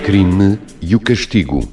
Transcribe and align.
crime 0.00 0.58
e 0.80 0.94
o 0.94 1.00
castigo. 1.00 1.68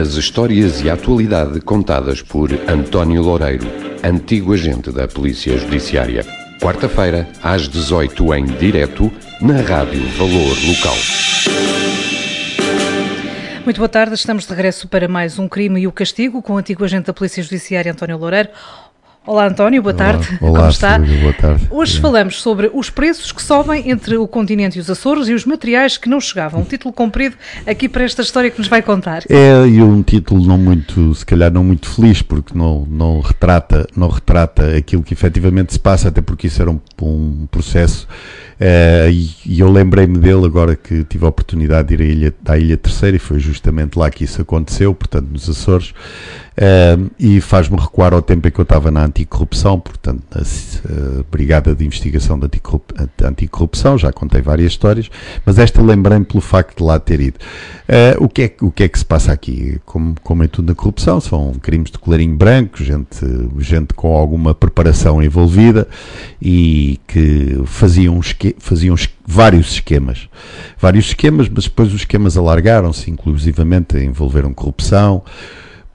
As 0.00 0.14
histórias 0.14 0.82
e 0.82 0.90
a 0.90 0.94
atualidade 0.94 1.60
contadas 1.60 2.20
por 2.20 2.50
António 2.68 3.22
Loureiro, 3.22 3.66
antigo 4.02 4.52
agente 4.52 4.90
da 4.90 5.06
Polícia 5.06 5.56
Judiciária. 5.56 6.24
Quarta-feira, 6.60 7.28
às 7.42 7.68
18 7.68 8.34
em 8.34 8.44
direto, 8.44 9.12
na 9.40 9.60
Rádio 9.60 10.02
Valor 10.16 10.56
Local. 10.66 10.96
Muito 13.64 13.78
boa 13.78 13.88
tarde, 13.88 14.14
estamos 14.14 14.46
de 14.46 14.50
regresso 14.50 14.86
para 14.86 15.08
mais 15.08 15.40
um 15.40 15.48
crime 15.48 15.80
e 15.80 15.86
o 15.88 15.92
castigo 15.92 16.40
com 16.40 16.54
o 16.54 16.56
antigo 16.56 16.84
agente 16.84 17.06
da 17.06 17.12
Polícia 17.12 17.42
Judiciária 17.42 17.90
António 17.90 18.16
Loureiro. 18.16 18.48
Olá 19.26 19.48
António, 19.48 19.82
boa 19.82 19.92
tarde. 19.92 20.38
Olá, 20.40 20.58
Como 20.60 20.70
está? 20.70 20.94
Silvia, 21.00 21.20
boa 21.20 21.32
tarde. 21.32 21.66
Hoje 21.68 22.00
falamos 22.00 22.40
sobre 22.40 22.70
os 22.72 22.88
preços 22.90 23.32
que 23.32 23.42
sobem 23.42 23.90
entre 23.90 24.16
o 24.16 24.28
continente 24.28 24.78
e 24.78 24.80
os 24.80 24.88
Açores 24.88 25.26
e 25.26 25.34
os 25.34 25.44
materiais 25.44 25.98
que 25.98 26.08
não 26.08 26.20
chegavam. 26.20 26.60
Um 26.60 26.64
título 26.64 26.94
comprido 26.94 27.34
aqui 27.66 27.88
para 27.88 28.04
esta 28.04 28.22
história 28.22 28.52
que 28.52 28.58
nos 28.58 28.68
vai 28.68 28.82
contar. 28.82 29.24
É 29.28 29.66
e 29.66 29.82
um 29.82 30.00
título 30.00 30.46
não 30.46 30.56
muito, 30.56 31.12
se 31.12 31.26
calhar 31.26 31.52
não 31.52 31.64
muito 31.64 31.88
feliz, 31.88 32.22
porque 32.22 32.56
não, 32.56 32.86
não, 32.88 33.18
retrata, 33.18 33.84
não 33.96 34.08
retrata 34.08 34.76
aquilo 34.76 35.02
que 35.02 35.12
efetivamente 35.12 35.72
se 35.72 35.80
passa, 35.80 36.06
até 36.06 36.20
porque 36.20 36.46
isso 36.46 36.62
era 36.62 36.70
um, 36.70 36.78
um 37.02 37.48
processo. 37.50 38.06
eh, 38.60 39.08
e, 39.10 39.30
e 39.44 39.58
eu 39.60 39.70
lembrei-me 39.72 40.18
dele 40.18 40.46
agora 40.46 40.76
que 40.76 41.02
tive 41.02 41.24
a 41.24 41.28
oportunidade 41.28 41.88
de 41.88 41.94
ir 41.94 42.00
à 42.00 42.04
Ilha, 42.12 42.34
à 42.46 42.58
Ilha 42.58 42.76
Terceira 42.76 43.16
e 43.16 43.20
foi 43.20 43.40
justamente 43.40 43.98
lá 43.98 44.08
que 44.08 44.22
isso 44.22 44.40
aconteceu, 44.40 44.94
portanto 44.94 45.26
nos 45.32 45.50
Açores. 45.50 45.92
Eh, 46.58 46.96
e 47.18 47.40
faz-me 47.42 47.76
recuar 47.78 48.14
ao 48.14 48.22
tempo 48.22 48.48
em 48.48 48.50
que 48.50 48.58
eu 48.58 48.62
estava 48.62 48.90
na 48.90 49.04
anticorrupção, 49.04 49.78
portanto, 49.78 50.22
na 50.34 50.40
eh, 50.40 51.24
Brigada 51.30 51.74
de 51.74 51.84
Investigação 51.84 52.40
Anticorrup- 52.42 52.92
Anticorrupção, 53.22 53.98
já 53.98 54.10
contei 54.10 54.40
várias 54.40 54.72
histórias, 54.72 55.10
mas 55.44 55.58
esta 55.58 55.82
lembrei-me 55.82 56.24
pelo 56.24 56.40
facto 56.40 56.78
de 56.78 56.82
lá 56.82 56.98
ter 56.98 57.20
ido. 57.20 57.38
Eh, 57.86 58.16
o, 58.18 58.26
que 58.26 58.42
é, 58.42 58.54
o 58.62 58.70
que 58.70 58.84
é 58.84 58.88
que 58.88 58.98
se 58.98 59.04
passa 59.04 59.32
aqui? 59.32 59.78
Como, 59.84 60.14
como 60.22 60.44
é 60.44 60.48
tudo 60.48 60.68
na 60.68 60.74
corrupção, 60.74 61.20
são 61.20 61.52
crimes 61.60 61.90
de 61.90 61.98
colarinho 61.98 62.34
branco, 62.34 62.82
gente, 62.82 63.18
gente 63.58 63.92
com 63.92 64.16
alguma 64.16 64.54
preparação 64.54 65.22
envolvida 65.22 65.86
e 66.40 66.98
que 67.06 67.60
faziam, 67.66 68.18
esque- 68.18 68.56
faziam 68.58 68.94
es- 68.94 69.10
vários 69.26 69.72
esquemas. 69.72 70.26
Vários 70.80 71.08
esquemas, 71.08 71.50
mas 71.50 71.64
depois 71.64 71.88
os 71.88 71.96
esquemas 72.00 72.34
alargaram-se, 72.38 73.10
inclusivamente 73.10 73.98
envolveram 73.98 74.54
corrupção, 74.54 75.22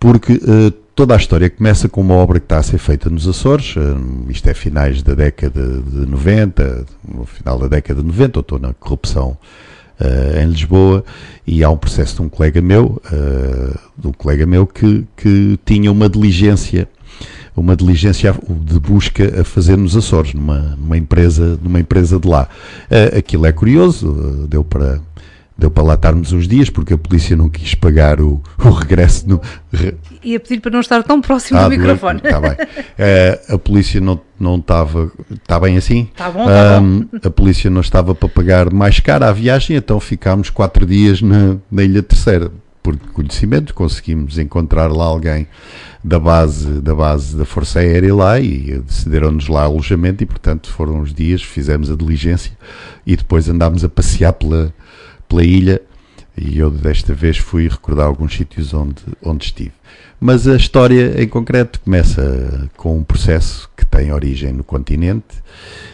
porque 0.01 0.33
eh, 0.33 0.73
toda 0.95 1.13
a 1.13 1.17
história 1.17 1.47
começa 1.47 1.87
com 1.87 2.01
uma 2.01 2.15
obra 2.15 2.39
que 2.39 2.45
está 2.45 2.57
a 2.57 2.63
ser 2.63 2.79
feita 2.79 3.07
nos 3.07 3.27
Açores, 3.27 3.75
eh, 3.77 4.31
isto 4.31 4.49
é 4.49 4.53
finais 4.55 5.03
da 5.03 5.13
década 5.13 5.61
de 5.61 6.07
90, 6.07 6.85
no 7.07 7.23
final 7.23 7.59
da 7.59 7.67
década 7.67 8.01
de 8.01 8.07
90, 8.07 8.39
eu 8.39 8.41
estou 8.41 8.57
na 8.57 8.73
corrupção 8.73 9.37
eh, 9.99 10.41
em 10.43 10.47
Lisboa, 10.49 11.05
e 11.45 11.63
há 11.63 11.69
um 11.69 11.77
processo 11.77 12.15
de 12.15 12.21
um 12.23 12.29
colega 12.29 12.59
meu, 12.63 12.99
de 13.95 14.07
um 14.07 14.11
colega 14.11 14.43
meu 14.47 14.65
que, 14.65 15.05
que 15.15 15.59
tinha 15.63 15.91
uma 15.91 16.09
diligência 16.09 16.89
uma 17.55 17.75
diligência 17.75 18.33
de 18.49 18.79
busca 18.79 19.41
a 19.41 19.43
fazer 19.43 19.77
nos 19.77 19.95
Açores, 19.95 20.33
numa, 20.33 20.75
numa, 20.79 20.97
empresa, 20.97 21.59
numa 21.61 21.81
empresa 21.81 22.17
de 22.17 22.25
lá. 22.25 22.47
Aquilo 23.15 23.45
é 23.45 23.51
curioso, 23.51 24.47
deu 24.49 24.63
para, 24.63 25.01
deu 25.61 25.69
para 25.71 25.83
lá 25.83 25.93
estarmos 25.93 26.33
uns 26.33 26.47
dias, 26.47 26.69
porque 26.69 26.93
a 26.93 26.97
polícia 26.97 27.37
não 27.37 27.47
quis 27.47 27.75
pagar 27.75 28.19
o, 28.19 28.41
o 28.57 28.69
regresso 28.71 29.29
no. 29.29 29.39
Ia 30.23 30.39
pedir 30.39 30.59
para 30.59 30.71
não 30.71 30.79
estar 30.79 31.03
tão 31.03 31.21
próximo 31.21 31.59
Ah, 31.59 31.63
do 31.65 31.69
microfone. 31.69 32.19
Está 32.23 32.39
bem. 32.39 32.55
Eh, 32.97 33.39
a 33.49 33.57
polícia 33.57 34.01
não 34.01 34.19
não 34.39 34.57
estava. 34.57 35.11
Está 35.31 35.59
bem 35.59 35.77
assim? 35.77 36.09
Tá 36.15 36.29
bom, 36.31 36.45
tá 36.45 36.77
Ahm, 36.77 37.03
A 37.23 37.29
polícia 37.29 37.69
não 37.69 37.81
estava 37.81 38.13
para 38.15 38.27
pagar 38.27 38.73
mais 38.73 38.99
caro 38.99 39.25
a 39.25 39.31
viagem, 39.31 39.77
então 39.77 39.99
ficámos 39.99 40.49
quatro 40.49 40.85
dias 40.85 41.21
na, 41.21 41.57
na 41.71 41.83
Ilha 41.83 42.01
Terceira. 42.01 42.51
Por 42.81 42.97
conhecimento, 43.13 43.75
conseguimos 43.75 44.39
encontrar 44.39 44.91
lá 44.91 45.05
alguém 45.05 45.47
da 46.03 46.17
base 46.19 46.81
da 46.81 46.95
base 46.95 47.37
da 47.37 47.45
Força 47.45 47.79
Aérea 47.79 48.13
lá 48.15 48.39
e 48.39 48.79
decidiram-nos 48.79 49.47
lá 49.47 49.63
alojamento 49.63 50.23
e, 50.23 50.25
portanto, 50.25 50.67
foram 50.69 50.99
uns 51.01 51.13
dias, 51.13 51.43
fizemos 51.43 51.91
a 51.91 51.95
diligência 51.95 52.51
e 53.05 53.15
depois 53.15 53.47
andámos 53.47 53.83
a 53.83 53.89
passear 53.89 54.33
pela, 54.33 54.73
pela 55.31 55.43
ilha 55.45 55.81
e 56.37 56.59
eu 56.59 56.69
desta 56.69 57.13
vez 57.13 57.37
fui 57.37 57.67
recordar 57.67 58.05
alguns 58.05 58.35
sítios 58.35 58.73
onde, 58.73 59.01
onde 59.23 59.45
estive. 59.45 59.71
Mas 60.19 60.47
a 60.47 60.55
história 60.55 61.21
em 61.21 61.27
concreto 61.27 61.79
começa 61.79 62.69
com 62.75 62.97
um 62.97 63.03
processo 63.03 63.69
que 63.75 63.85
tem 63.85 64.11
origem 64.11 64.53
no 64.53 64.63
continente, 64.63 65.41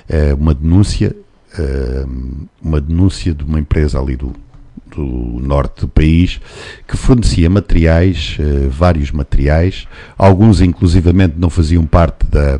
é 0.09 0.33
uma 0.33 0.53
denúncia, 0.53 1.15
eh, 1.57 2.05
uma 2.61 2.81
denúncia 2.81 3.33
de 3.33 3.43
uma 3.43 3.59
empresa 3.59 3.99
ali 3.99 4.15
do, 4.15 4.33
do 4.95 5.03
norte 5.03 5.81
do 5.81 5.87
país 5.87 6.39
que 6.87 6.97
fornecia 6.97 7.49
materiais, 7.49 8.37
eh, 8.39 8.67
vários 8.69 9.11
materiais, 9.11 9.87
alguns 10.17 10.61
inclusivamente 10.61 11.35
não 11.37 11.49
faziam 11.49 11.85
parte 11.85 12.27
da, 12.27 12.59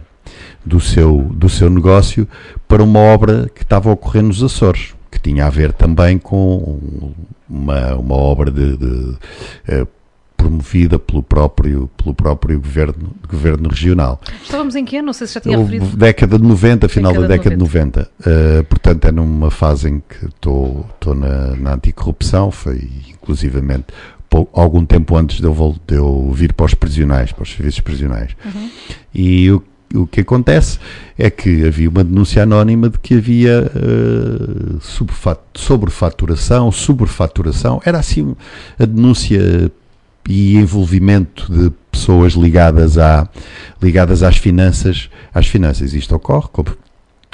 do, 0.65 0.79
seu, 0.79 1.29
do 1.33 1.49
seu 1.49 1.69
negócio, 1.69 2.27
para 2.67 2.83
uma 2.83 2.99
obra 2.99 3.49
que 3.53 3.61
estava 3.61 3.89
a 3.89 3.93
ocorrer 3.93 4.23
nos 4.23 4.41
Açores, 4.41 4.96
que 5.09 5.19
tinha 5.19 5.45
a 5.45 5.49
ver 5.49 5.73
também 5.73 6.17
com 6.17 6.79
uma, 7.49 7.95
uma 7.95 8.15
obra 8.15 8.51
de, 8.51 8.77
de, 8.77 9.17
eh, 9.67 9.87
promovida 10.37 10.99
pelo 10.99 11.23
próprio, 11.23 11.89
pelo 11.97 12.13
próprio 12.13 12.59
governo, 12.59 13.11
governo 13.27 13.69
regional. 13.69 14.21
Estávamos 14.43 14.75
em 14.75 14.85
que 14.85 14.97
ano? 14.97 15.07
Não 15.07 15.13
sei 15.13 15.27
se 15.27 15.33
já 15.33 15.41
tinha 15.41 15.57
referido. 15.57 15.97
década 15.97 16.37
de 16.37 16.43
90, 16.43 16.87
final 16.87 17.11
Década 17.11 17.27
da 17.27 17.35
década 17.35 17.55
de 17.55 17.61
90. 17.61 18.09
Uh, 18.19 18.63
portanto, 18.65 19.05
é 19.05 19.11
numa 19.11 19.49
fase 19.51 19.89
em 19.89 19.99
que 20.07 20.25
estou 20.25 20.85
na, 21.15 21.55
na 21.55 21.73
anticorrupção, 21.73 22.51
foi 22.51 22.89
inclusivamente 23.09 23.87
algum 24.53 24.85
tempo 24.85 25.15
antes 25.15 25.39
de 25.39 25.45
eu, 25.45 25.75
de 25.87 25.95
eu 25.95 26.31
vir 26.33 26.53
para 26.53 26.65
os 26.65 26.73
prisionais, 26.73 27.31
para 27.31 27.43
os 27.43 27.51
serviços 27.51 27.79
prisionais. 27.79 28.35
E 29.13 29.49
o, 29.51 29.63
o 29.93 30.05
que 30.05 30.21
acontece 30.21 30.79
é 31.17 31.29
que 31.29 31.65
havia 31.65 31.89
uma 31.89 32.03
denúncia 32.03 32.43
anónima 32.43 32.89
de 32.89 32.99
que 32.99 33.15
havia 33.15 33.71
uh, 33.73 34.79
sobrefaturação, 35.53 36.71
sobrefaturação, 36.71 37.81
era 37.85 37.99
assim 37.99 38.35
a 38.77 38.85
denúncia 38.85 39.71
e 40.27 40.57
envolvimento 40.57 41.51
de 41.51 41.71
pessoas 41.91 42.33
ligadas, 42.33 42.97
à, 42.97 43.27
ligadas 43.81 44.23
às 44.23 44.37
finanças, 44.37 45.09
às 45.33 45.47
finanças. 45.47 45.93
Isto 45.93 46.15
ocorre, 46.15 46.49
como, 46.51 46.69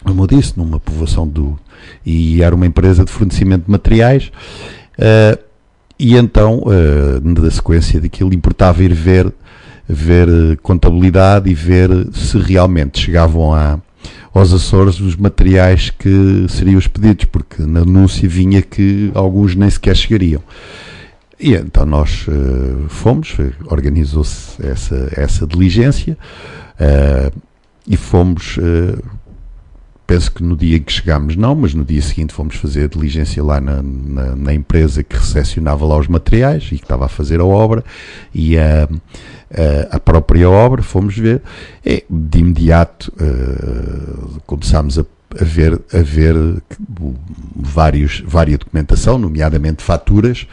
como 0.04 0.24
eu 0.24 0.28
disse, 0.28 0.54
numa 0.58 0.80
povoação 0.80 1.28
do. 1.28 1.58
e 2.06 2.42
era 2.44 2.56
uma 2.56 2.66
empresa 2.66 3.04
de 3.04 3.12
fornecimento 3.12 3.66
de 3.66 3.72
materiais. 3.72 4.32
eh, 4.98 5.40
e 6.00 6.16
então, 6.18 6.64
eh, 6.68 7.20
na 7.24 7.52
sequência 7.52 8.02
daquilo, 8.02 8.34
importava 8.34 8.84
ir 8.84 8.94
ver, 8.94 9.32
ver 9.88 10.28
eh, 10.28 10.56
contabilidade 10.62 11.50
e 11.50 11.54
ver 11.54 11.90
se 12.14 12.38
realmente 12.38 13.00
chegavam 13.00 13.54
a, 13.54 13.80
aos 14.34 14.52
Açores 14.54 15.00
os 15.00 15.16
materiais 15.16 15.90
que 15.90 16.46
seriam 16.50 16.78
os 16.78 16.88
pedidos, 16.88 17.26
porque 17.26 17.64
na 17.64 17.82
denúncia 17.82 18.28
vinha 18.28 18.62
que 18.62 19.12
alguns 19.14 19.56
nem 19.56 19.70
sequer 19.70 19.96
chegariam. 19.96 20.42
E 21.40 21.56
então 21.56 21.86
nós 21.86 22.26
eh, 22.30 22.86
fomos, 22.88 23.36
organizou-se 23.66 24.66
essa, 24.66 25.12
essa 25.16 25.46
diligência 25.46 26.18
eh, 26.80 27.32
e 27.88 27.98
fomos, 27.98 28.58
eh, 28.60 28.98
penso 30.14 30.32
que 30.32 30.44
no 30.44 30.56
dia 30.56 30.80
que 30.80 30.92
chegámos 30.92 31.36
não, 31.36 31.56
mas 31.56 31.74
no 31.74 31.84
dia 31.84 32.02
seguinte 32.02 32.34
fomos 32.34 32.56
fazer 32.56 32.84
a 32.84 32.88
diligência 32.88 33.44
lá 33.44 33.60
na, 33.60 33.82
na, 33.82 34.36
na 34.36 34.54
empresa 34.54 35.04
que 35.04 35.16
recepcionava 35.16 35.84
lá 35.88 35.98
os 35.98 36.08
materiais 36.08 36.66
e 36.72 36.78
que 36.78 36.84
estava 36.84 37.06
a 37.06 37.10
fazer 37.10 37.40
a 37.40 37.46
obra 37.46 37.84
e 38.32 38.56
a, 38.56 38.84
a, 39.92 39.96
a 39.96 40.00
própria 40.00 40.48
obra, 40.48 40.84
fomos 40.84 41.18
ver, 41.18 41.42
e 41.84 42.06
de 42.08 42.40
imediato 42.40 43.12
eh, 43.20 44.40
começámos 44.46 45.00
a 45.00 45.06
a 45.40 45.44
ver, 45.44 45.82
a 45.92 46.02
ver 46.04 46.36
vários, 47.56 48.22
várias 48.24 48.60
documentação, 48.60 49.18
nomeadamente 49.18 49.82
faturas, 49.82 50.46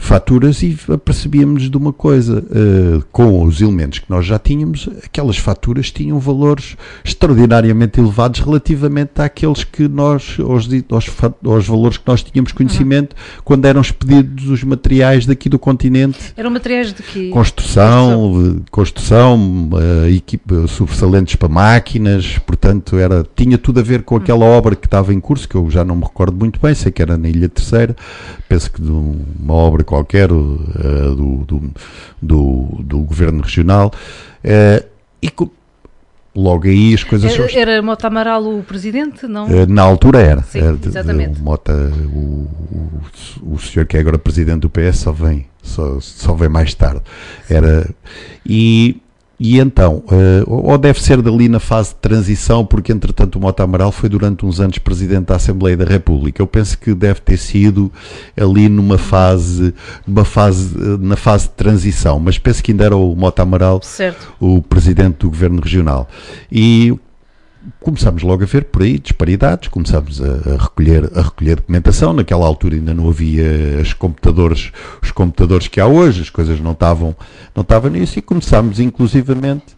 faturas 0.00 0.62
e 0.62 0.76
apercebíamos 0.92 1.70
de 1.70 1.76
uma 1.76 1.92
coisa, 1.92 2.38
uh, 2.38 3.04
com 3.12 3.44
os 3.44 3.60
elementos 3.60 3.98
que 3.98 4.06
nós 4.08 4.24
já 4.24 4.38
tínhamos, 4.38 4.88
aquelas 5.04 5.36
faturas 5.36 5.92
tinham 5.92 6.18
valores 6.18 6.76
extraordinariamente 7.04 8.00
elevados 8.00 8.40
relativamente 8.40 9.20
àqueles 9.20 9.62
que 9.62 9.86
nós, 9.86 10.38
aos, 10.40 10.68
aos, 10.90 11.06
aos 11.44 11.66
valores 11.66 11.98
que 11.98 12.04
nós 12.06 12.22
tínhamos 12.22 12.50
conhecimento 12.50 13.12
uhum. 13.12 13.42
quando 13.44 13.66
eram 13.66 13.80
expedidos 13.80 14.48
os 14.48 14.64
materiais 14.64 15.26
daqui 15.26 15.48
do 15.48 15.58
continente. 15.58 16.18
Eram 16.36 16.50
materiais 16.50 16.92
de 16.92 17.02
que? 17.02 17.28
Construção, 17.28 18.62
construção, 18.70 19.68
uh, 19.72 20.08
equipe, 20.08 20.66
sobressalentes 20.66 21.36
para 21.36 21.48
máquinas, 21.48 22.38
portanto 22.38 22.96
era, 22.96 23.24
tinha 23.36 23.58
tudo 23.58 23.80
a 23.80 23.82
ver 23.82 24.02
com 24.02 24.16
aquela 24.16 24.46
obra 24.46 24.74
que 24.74 24.86
estava 24.86 25.12
em 25.12 25.20
curso, 25.20 25.46
que 25.46 25.54
eu 25.54 25.70
já 25.70 25.84
não 25.84 25.94
me 25.94 26.04
recordo 26.04 26.36
muito 26.36 26.58
bem, 26.58 26.74
sei 26.74 26.90
que 26.90 27.02
era 27.02 27.18
na 27.18 27.28
Ilha 27.28 27.50
Terceira, 27.50 27.94
penso 28.48 28.72
que 28.72 28.80
de 28.80 28.90
uma 28.90 29.54
obra 29.54 29.84
qualquer 29.90 30.30
uh, 30.30 30.36
do, 31.16 31.44
do, 31.44 31.72
do, 32.22 32.68
do, 32.78 32.98
Governo 33.00 33.42
Regional, 33.42 33.92
uh, 34.44 34.86
e 35.20 35.28
logo 36.32 36.68
aí 36.68 36.94
as 36.94 37.02
coisas... 37.02 37.32
Era, 37.32 37.72
era 37.72 37.82
Mota 37.82 38.06
Amaral 38.06 38.46
o 38.46 38.62
presidente, 38.62 39.26
não? 39.26 39.46
Uh, 39.46 39.66
na 39.66 39.82
altura 39.82 40.20
era. 40.20 40.42
Sim, 40.42 40.60
era 40.60 40.78
exatamente. 40.80 41.34
De, 41.34 41.42
Mota, 41.42 41.72
o, 41.72 42.48
o, 43.42 43.54
o 43.54 43.58
senhor 43.58 43.84
que 43.84 43.96
é 43.96 44.00
agora 44.00 44.16
presidente 44.16 44.60
do 44.60 44.70
PS 44.70 44.98
só 44.98 45.10
vem, 45.10 45.48
só, 45.60 45.98
só 46.00 46.34
vem 46.34 46.48
mais 46.48 46.72
tarde. 46.72 47.02
Era, 47.48 47.90
e, 48.46 48.96
e 49.42 49.58
então, 49.58 50.04
uh, 50.06 50.44
ou 50.46 50.76
deve 50.76 51.02
ser 51.02 51.22
dali 51.22 51.48
na 51.48 51.58
fase 51.58 51.90
de 51.90 51.94
transição, 51.94 52.62
porque 52.66 52.92
entretanto 52.92 53.36
o 53.36 53.40
Mota 53.40 53.62
Amaral 53.62 53.90
foi 53.90 54.06
durante 54.06 54.44
uns 54.44 54.60
anos 54.60 54.76
presidente 54.76 55.28
da 55.28 55.36
Assembleia 55.36 55.78
da 55.78 55.86
República. 55.86 56.42
Eu 56.42 56.46
penso 56.46 56.76
que 56.78 56.92
deve 56.92 57.22
ter 57.22 57.38
sido 57.38 57.90
ali 58.38 58.68
numa 58.68 58.98
fase, 58.98 59.72
numa 60.06 60.26
fase, 60.26 60.76
na 61.00 61.16
fase 61.16 61.44
de 61.44 61.54
transição, 61.54 62.20
mas 62.20 62.36
penso 62.36 62.62
que 62.62 62.72
ainda 62.72 62.84
era 62.84 62.94
o 62.94 63.16
Mota 63.16 63.40
Amaral 63.40 63.80
certo. 63.82 64.30
o 64.38 64.60
presidente 64.60 65.20
do 65.20 65.30
governo 65.30 65.62
regional. 65.62 66.06
E 66.52 66.94
começámos 67.80 68.22
logo 68.22 68.42
a 68.42 68.46
ver 68.46 68.64
por 68.64 68.82
aí 68.82 68.98
disparidades, 68.98 69.68
começámos 69.68 70.20
a, 70.20 70.54
a, 70.54 70.62
recolher, 70.62 71.10
a 71.14 71.22
recolher 71.22 71.56
documentação. 71.56 72.12
Naquela 72.12 72.46
altura 72.46 72.76
ainda 72.76 72.94
não 72.94 73.08
havia 73.08 73.78
os 73.80 73.92
computadores, 73.92 74.72
os 75.02 75.10
computadores 75.10 75.68
que 75.68 75.80
há 75.80 75.86
hoje, 75.86 76.22
as 76.22 76.30
coisas 76.30 76.60
não 76.60 76.72
estavam, 76.72 77.14
não 77.54 77.62
estavam 77.62 77.90
nisso, 77.90 78.18
e 78.18 78.22
começámos 78.22 78.80
inclusivamente, 78.80 79.76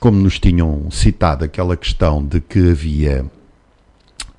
como 0.00 0.18
nos 0.18 0.38
tinham 0.38 0.90
citado 0.90 1.44
aquela 1.44 1.76
questão 1.76 2.24
de 2.24 2.40
que 2.40 2.70
havia 2.70 3.24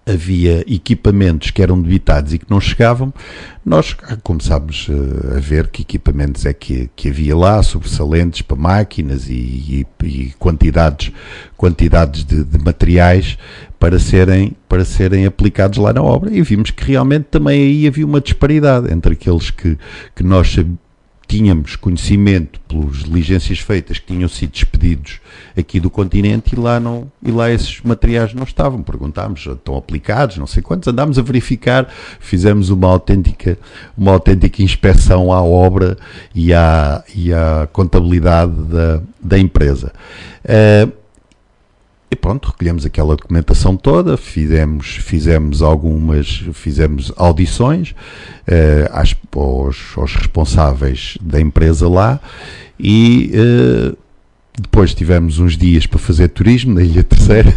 havia 0.05 0.61
equipamentos 0.61 1.51
que 1.51 1.61
eram 1.61 1.81
debitados 1.81 2.33
e 2.33 2.39
que 2.39 2.45
não 2.49 2.59
chegavam, 2.59 3.13
nós 3.65 3.95
começámos 4.21 4.87
eh, 4.89 5.37
a 5.37 5.39
ver 5.39 5.67
que 5.67 5.83
equipamentos 5.83 6.45
é 6.45 6.53
que, 6.53 6.89
que 6.95 7.09
havia 7.09 7.35
lá, 7.35 7.63
sobressalentes 7.63 8.41
para 8.41 8.57
máquinas 8.57 9.29
e, 9.29 9.85
e, 10.03 10.05
e 10.05 10.33
quantidades, 10.37 11.11
quantidades 11.55 12.25
de, 12.25 12.43
de, 12.43 12.57
materiais 12.57 13.37
para 13.79 13.97
serem, 13.97 14.55
para 14.67 14.83
serem 14.83 15.25
aplicados 15.25 15.77
lá 15.77 15.93
na 15.93 16.01
obra. 16.01 16.29
E 16.33 16.41
vimos 16.41 16.71
que 16.71 16.83
realmente 16.83 17.25
também 17.31 17.61
aí 17.61 17.87
havia 17.87 18.05
uma 18.05 18.19
disparidade 18.19 18.91
entre 18.91 19.13
aqueles 19.13 19.49
que, 19.49 19.77
que 20.13 20.23
nós 20.23 20.57
tínhamos 21.33 21.75
conhecimento 21.75 22.59
pelas 22.67 22.97
diligências 22.97 23.57
feitas 23.57 23.97
que 23.97 24.05
tinham 24.05 24.29
sido 24.29 24.51
despedidos 24.51 25.19
aqui 25.57 25.79
do 25.79 25.89
continente 25.89 26.53
e 26.53 26.59
lá, 26.59 26.79
não, 26.79 27.11
e 27.23 27.31
lá 27.31 27.49
esses 27.49 27.81
materiais 27.81 28.35
não 28.35 28.43
estavam. 28.43 28.83
Perguntámos, 28.83 29.47
estão 29.47 29.75
aplicados, 29.75 30.37
não 30.37 30.45
sei 30.45 30.61
quantos, 30.61 30.87
andámos 30.87 31.17
a 31.17 31.23
verificar, 31.23 31.91
fizemos 32.19 32.69
uma 32.69 32.87
autêntica, 32.87 33.57
uma 33.97 34.11
autêntica 34.11 34.61
inspeção 34.61 35.33
à 35.33 35.41
obra 35.41 35.97
e 36.35 36.53
à, 36.53 37.03
e 37.15 37.33
à 37.33 37.67
contabilidade 37.73 38.53
da, 38.53 39.01
da 39.19 39.39
empresa. 39.39 39.91
Uh, 40.45 41.02
e 42.13 42.15
pronto, 42.15 42.49
recolhemos 42.49 42.85
aquela 42.85 43.15
documentação 43.15 43.75
toda, 43.75 44.15
fizemos, 44.17 44.97
fizemos 44.97 45.61
algumas, 45.63 46.43
fizemos 46.53 47.11
audições 47.17 47.91
uh, 47.91 48.89
às, 48.91 49.15
aos, 49.35 49.97
aos, 49.97 50.15
responsáveis 50.15 51.17
da 51.19 51.41
empresa 51.41 51.89
lá 51.89 52.19
e 52.79 53.31
uh, 53.33 53.97
depois 54.61 54.93
tivemos 54.93 55.39
uns 55.39 55.57
dias 55.57 55.87
para 55.87 55.97
fazer 55.97 56.27
turismo 56.29 56.75
na 56.75 56.83
Ilha 56.83 57.03
Terceira, 57.03 57.51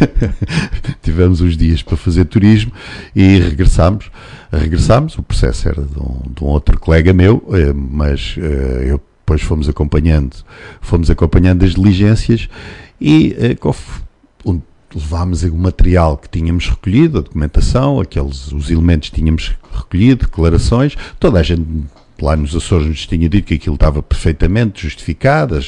tivemos 1.03 1.39
uns 1.39 1.55
dias 1.55 1.83
para 1.83 1.95
fazer 1.95 2.25
turismo 2.25 2.71
e 3.15 3.37
regressámos. 3.37 4.09
Regressámos, 4.51 5.15
o 5.19 5.21
processo 5.21 5.69
era 5.69 5.83
de 5.83 5.99
um, 5.99 6.21
de 6.35 6.43
um 6.43 6.47
outro 6.47 6.79
colega 6.79 7.13
meu, 7.13 7.37
uh, 7.47 7.75
mas 7.75 8.35
eu 8.87 8.99
depois 9.19 9.41
fomos 9.41 9.69
acompanhando, 9.69 10.37
fomos 10.81 11.11
acompanhando 11.11 11.63
as 11.63 11.75
diligências 11.75 12.49
e 12.99 13.35
levámos 14.93 15.43
o 15.43 15.55
material 15.55 16.17
que 16.17 16.29
tínhamos 16.29 16.69
recolhido, 16.69 17.19
a 17.19 17.21
documentação, 17.21 17.99
aqueles, 17.99 18.51
os 18.51 18.69
elementos 18.69 19.09
que 19.09 19.15
tínhamos 19.15 19.55
recolhido, 19.71 20.25
declarações, 20.25 20.95
toda 21.19 21.39
a 21.39 21.43
gente 21.43 21.65
lá 22.21 22.35
nos 22.35 22.55
Açores 22.55 22.87
nos 22.87 23.05
tinha 23.05 23.29
dito 23.29 23.45
que 23.45 23.53
aquilo 23.53 23.75
estava 23.75 24.01
perfeitamente 24.01 24.81
justificado, 24.81 25.59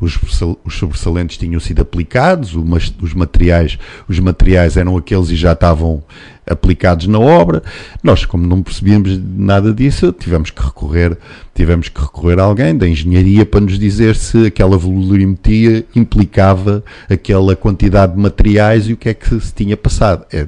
os, 0.00 0.18
os 0.64 0.74
sobressalentes 0.74 1.36
tinham 1.36 1.60
sido 1.60 1.82
aplicados, 1.82 2.54
os 2.54 3.14
materiais, 3.14 3.78
os 4.08 4.18
materiais 4.18 4.76
eram 4.76 4.96
aqueles 4.96 5.30
e 5.30 5.36
já 5.36 5.52
estavam 5.52 6.02
aplicados 6.48 7.06
na 7.06 7.18
obra. 7.18 7.62
Nós, 8.02 8.24
como 8.24 8.46
não 8.46 8.62
percebíamos 8.62 9.18
nada 9.36 9.72
disso, 9.72 10.12
tivemos 10.12 10.50
que 10.50 10.62
recorrer, 10.62 11.18
tivemos 11.54 11.88
que 11.88 12.00
recorrer 12.00 12.38
a 12.38 12.44
alguém 12.44 12.76
da 12.76 12.88
engenharia 12.88 13.44
para 13.44 13.60
nos 13.60 13.78
dizer 13.78 14.14
se 14.14 14.46
aquela 14.46 14.76
volumetria 14.76 15.84
implicava 15.94 16.84
aquela 17.10 17.56
quantidade 17.56 18.14
de 18.14 18.20
materiais 18.20 18.88
e 18.88 18.92
o 18.92 18.96
que 18.96 19.08
é 19.08 19.14
que 19.14 19.40
se 19.40 19.52
tinha 19.52 19.76
passado. 19.76 20.24
É, 20.32 20.46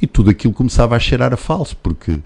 e 0.00 0.06
tudo 0.06 0.30
aquilo 0.30 0.52
começava 0.52 0.94
a 0.94 0.98
cheirar 0.98 1.32
a 1.32 1.36
falso, 1.36 1.76
porque 1.82 2.18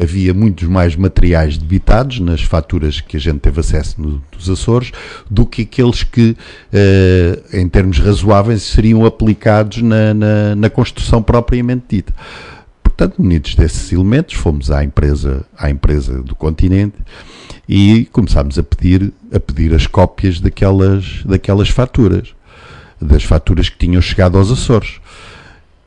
havia 0.00 0.32
muitos 0.32 0.66
mais 0.68 0.96
materiais 0.96 1.58
debitados 1.58 2.18
nas 2.18 2.42
faturas 2.42 3.00
que 3.00 3.16
a 3.16 3.20
gente 3.20 3.40
teve 3.40 3.60
acesso 3.60 4.00
no, 4.00 4.22
nos 4.34 4.48
Açores 4.48 4.90
do 5.30 5.44
que 5.44 5.62
aqueles 5.62 6.02
que, 6.02 6.36
eh, 6.72 7.42
em 7.52 7.68
termos 7.68 7.98
razoáveis, 7.98 8.62
seriam 8.62 9.04
aplicados 9.04 9.82
na, 9.82 10.14
na, 10.14 10.54
na 10.56 10.70
construção 10.70 11.22
propriamente 11.22 11.84
dita. 11.88 12.14
Portanto, 12.96 13.20
munidos 13.22 13.54
desses 13.54 13.90
elementos, 13.90 14.34
fomos 14.34 14.70
à 14.70 14.84
empresa, 14.84 15.46
à 15.56 15.70
empresa 15.70 16.22
do 16.22 16.34
continente 16.34 16.96
e 17.68 18.06
começámos 18.12 18.58
a 18.58 18.62
pedir, 18.62 19.12
a 19.32 19.40
pedir 19.40 19.74
as 19.74 19.86
cópias 19.86 20.40
daquelas, 20.40 21.22
daquelas 21.24 21.70
faturas, 21.70 22.34
das 23.00 23.24
faturas 23.24 23.68
que 23.70 23.78
tinham 23.78 24.00
chegado 24.02 24.36
aos 24.36 24.50
Açores. 24.50 25.00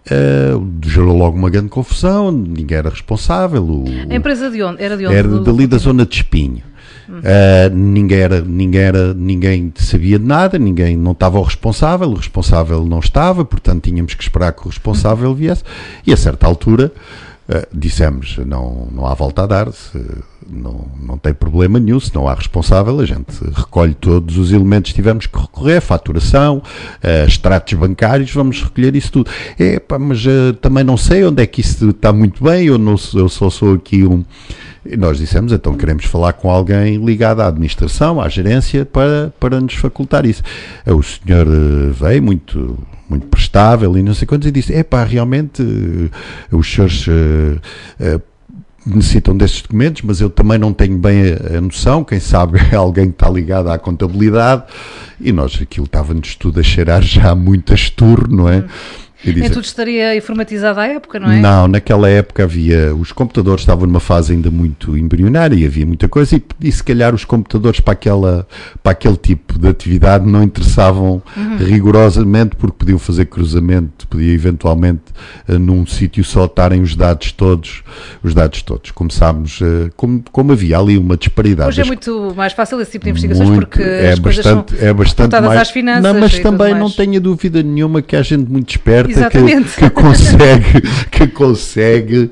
Uh, 0.07 0.67
gerou 0.83 1.15
logo 1.15 1.37
uma 1.37 1.49
grande 1.49 1.69
confusão, 1.69 2.31
ninguém 2.31 2.77
era 2.77 2.89
responsável. 2.89 3.63
O, 3.63 3.85
a 4.09 4.15
empresa 4.15 4.49
de 4.49 4.61
onde? 4.61 4.81
Era 4.83 4.97
de 4.97 5.05
onde? 5.05 5.15
Era 5.15 5.39
dali 5.39 5.67
da 5.67 5.77
zona 5.77 6.05
de 6.05 6.15
Espinho. 6.15 6.63
Uh, 7.07 7.73
ninguém, 7.73 8.19
era, 8.19 8.41
ninguém, 8.41 8.81
era, 8.81 9.13
ninguém 9.13 9.73
sabia 9.75 10.17
de 10.17 10.25
nada, 10.25 10.57
ninguém 10.57 10.97
não 10.97 11.11
estava 11.11 11.39
o 11.39 11.43
responsável, 11.43 12.09
o 12.09 12.15
responsável 12.15 12.83
não 12.83 12.99
estava, 12.99 13.45
portanto 13.45 13.83
tínhamos 13.83 14.15
que 14.15 14.23
esperar 14.23 14.53
que 14.53 14.65
o 14.65 14.69
responsável 14.69 15.33
viesse. 15.33 15.63
E 16.05 16.11
a 16.11 16.17
certa 16.17 16.47
altura 16.47 16.91
uh, 17.47 17.67
dissemos: 17.73 18.37
não, 18.45 18.87
não 18.91 19.05
há 19.05 19.13
volta 19.13 19.43
a 19.43 19.47
dar, 19.47 19.71
se, 19.71 19.99
não, 20.49 20.87
não 21.01 21.17
tem 21.17 21.33
problema 21.33 21.79
nenhum, 21.79 21.99
se 21.99 22.13
não 22.13 22.27
há 22.27 22.33
responsável, 22.33 22.99
a 22.99 23.05
gente 23.05 23.33
recolhe 23.53 23.93
todos 23.93 24.37
os 24.37 24.51
elementos 24.51 24.91
que 24.91 24.95
tivemos 24.95 25.25
que 25.25 25.39
recorrer, 25.39 25.81
faturação, 25.81 26.57
uh, 26.57 27.27
extratos 27.27 27.73
bancários, 27.73 28.31
vamos 28.31 28.61
recolher 28.61 28.95
isso 28.95 29.11
tudo. 29.11 29.29
É, 29.57 29.79
pá, 29.79 29.97
mas 29.97 30.23
também 30.61 30.83
não 30.83 30.97
sei 30.97 31.25
onde 31.25 31.41
é 31.41 31.45
que 31.45 31.61
isso 31.61 31.89
está 31.89 32.11
muito 32.13 32.43
bem, 32.43 32.65
eu, 32.65 32.77
não, 32.77 32.95
eu 33.13 33.29
só 33.29 33.49
sou 33.49 33.73
aqui 33.73 34.05
um 34.05 34.23
e 34.85 34.95
nós 34.95 35.17
dissemos, 35.17 35.51
então 35.51 35.75
queremos 35.75 36.05
falar 36.05 36.33
com 36.33 36.49
alguém 36.49 37.03
ligado 37.03 37.41
à 37.41 37.47
administração, 37.47 38.21
à 38.21 38.29
gerência, 38.29 38.85
para, 38.85 39.33
para 39.39 39.59
nos 39.59 39.73
facultar 39.73 40.25
isso. 40.25 40.43
O 40.85 41.01
senhor 41.01 41.47
eh, 41.47 41.91
veio 41.91 42.21
muito, 42.21 42.77
muito 43.09 43.25
prestável 43.25 43.97
e 43.97 44.03
não 44.03 44.13
sei 44.13 44.27
quantos 44.27 44.47
e 44.47 44.51
disse, 44.51 44.73
é 44.73 44.83
pá, 44.83 45.03
realmente 45.03 45.63
os 46.51 46.71
senhores 46.71 47.07
uh, 47.07 47.59
uh, 47.99 48.21
necessitam 48.85 49.35
destes 49.35 49.61
documentos, 49.61 50.01
mas 50.03 50.21
eu 50.21 50.29
também 50.29 50.57
não 50.57 50.73
tenho 50.73 50.97
bem 50.97 51.33
a, 51.33 51.57
a, 51.57 51.61
noção, 51.61 52.03
quem 52.03 52.19
sabe 52.19 52.59
é 52.71 52.75
alguém 52.75 53.07
que 53.07 53.15
está 53.15 53.29
ligado 53.29 53.69
à 53.69 53.77
contabilidade, 53.77 54.63
e 55.19 55.31
nós 55.31 55.57
aquilo 55.61 55.85
estava-nos 55.85 56.35
tudo 56.35 56.59
a 56.59 56.63
cheirar 56.63 57.01
já 57.01 57.33
muito 57.33 57.71
a 57.71 57.75
esturro, 57.75 58.27
não 58.29 58.49
é? 58.49 58.57
Hum 58.59 59.04
nem 59.33 59.49
tudo 59.49 59.63
estaria 59.65 60.15
informatizado 60.15 60.79
à 60.79 60.87
época, 60.87 61.19
não 61.19 61.31
é? 61.31 61.39
Não, 61.39 61.67
naquela 61.67 62.09
época 62.09 62.43
havia. 62.43 62.93
Os 62.95 63.11
computadores 63.11 63.61
estavam 63.61 63.85
numa 63.87 63.99
fase 63.99 64.33
ainda 64.33 64.51
muito 64.51 64.97
embrionária 64.97 65.55
e 65.55 65.65
havia 65.65 65.85
muita 65.85 66.07
coisa, 66.07 66.35
e, 66.35 66.43
e 66.61 66.71
se 66.71 66.83
calhar 66.83 67.13
os 67.13 67.25
computadores 67.25 67.79
para, 67.79 67.93
aquela, 67.93 68.47
para 68.83 68.91
aquele 68.91 69.17
tipo 69.17 69.57
de 69.57 69.67
atividade 69.67 70.25
não 70.25 70.43
interessavam 70.43 71.21
uhum. 71.35 71.57
rigorosamente, 71.57 72.55
porque 72.55 72.75
podiam 72.77 72.99
fazer 72.99 73.25
cruzamento, 73.25 74.07
podia 74.07 74.33
eventualmente 74.33 75.03
uh, 75.47 75.57
num 75.57 75.85
sítio 75.85 76.23
só 76.23 76.45
estarem 76.45 76.81
os 76.81 76.95
dados 76.95 77.31
todos. 77.31 77.83
Os 78.23 78.33
dados 78.33 78.61
todos. 78.61 78.91
Começámos, 78.91 79.61
uh, 79.61 79.89
como, 79.95 80.23
como 80.31 80.51
havia 80.51 80.77
ali 80.77 80.97
uma 80.97 81.17
disparidade. 81.17 81.69
Hoje 81.69 81.81
é 81.81 81.85
muito 81.85 82.33
mais 82.35 82.53
fácil 82.53 82.79
esse 82.81 82.91
tipo 82.91 83.05
de 83.05 83.11
investigações 83.11 83.49
muito, 83.49 83.61
porque 83.61 83.81
é 83.81 84.11
as 84.11 84.19
bastante, 84.19 84.21
coisas 84.21 84.79
são 84.79 84.87
é 84.87 84.93
bastante 84.93 85.41
mais, 85.41 85.61
às 85.61 85.69
finanças. 85.69 86.03
Não, 86.03 86.19
mas 86.19 86.39
também 86.39 86.73
não 86.73 86.89
tenha 86.89 87.19
dúvida 87.19 87.63
nenhuma 87.63 88.01
que 88.01 88.15
há 88.15 88.21
gente 88.21 88.49
muito 88.49 88.69
esperta 88.69 89.14
Exatamente. 89.19 89.75
que, 89.75 89.81
que 89.81 89.89
consegue, 89.91 90.81
que 91.11 91.27
consegue 91.27 92.29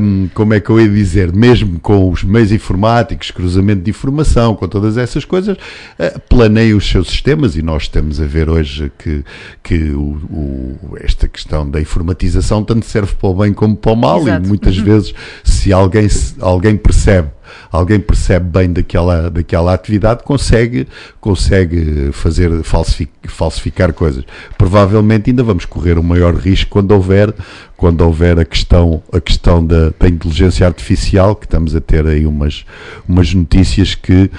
um, 0.00 0.28
como 0.34 0.54
é 0.54 0.60
que 0.60 0.70
eu 0.70 0.80
ia 0.80 0.88
dizer, 0.88 1.32
mesmo 1.32 1.78
com 1.80 2.10
os 2.10 2.22
meios 2.22 2.52
informáticos, 2.52 3.30
cruzamento 3.30 3.82
de 3.82 3.90
informação, 3.90 4.54
com 4.54 4.68
todas 4.68 4.96
essas 4.96 5.24
coisas, 5.24 5.56
uh, 5.56 6.20
planeia 6.28 6.76
os 6.76 6.88
seus 6.88 7.08
sistemas 7.08 7.56
e 7.56 7.62
nós 7.62 7.84
estamos 7.84 8.20
a 8.20 8.24
ver 8.24 8.48
hoje 8.48 8.90
que, 8.98 9.24
que 9.62 9.90
o, 9.90 10.18
o, 10.30 10.96
esta 11.00 11.28
questão 11.28 11.68
da 11.68 11.80
informatização 11.80 12.62
tanto 12.62 12.86
serve 12.86 13.14
para 13.14 13.28
o 13.28 13.34
bem 13.34 13.52
como 13.52 13.76
para 13.76 13.92
o 13.92 13.96
mal 13.96 14.22
Exato. 14.22 14.44
e 14.44 14.48
muitas 14.48 14.78
uhum. 14.78 14.84
vezes 14.84 15.14
se 15.44 15.72
alguém, 15.72 16.08
se 16.08 16.34
alguém 16.40 16.76
percebe 16.76 17.35
alguém 17.70 18.00
percebe 18.00 18.46
bem 18.46 18.72
daquela, 18.72 19.30
daquela 19.30 19.72
atividade, 19.74 20.22
consegue, 20.24 20.86
consegue 21.20 22.10
fazer, 22.12 22.62
falsificar, 22.62 23.30
falsificar 23.30 23.92
coisas. 23.92 24.24
Provavelmente 24.56 25.30
ainda 25.30 25.42
vamos 25.42 25.64
correr 25.64 25.98
o 25.98 26.02
maior 26.02 26.34
risco 26.34 26.70
quando 26.70 26.92
houver, 26.92 27.34
quando 27.76 28.00
houver 28.02 28.38
a 28.38 28.44
questão, 28.44 29.02
a 29.12 29.20
questão 29.20 29.64
da, 29.64 29.92
da 29.98 30.08
inteligência 30.08 30.66
artificial, 30.66 31.34
que 31.34 31.46
estamos 31.46 31.74
a 31.74 31.80
ter 31.80 32.06
aí 32.06 32.26
umas, 32.26 32.64
umas 33.08 33.32
notícias 33.34 33.94
que 33.94 34.30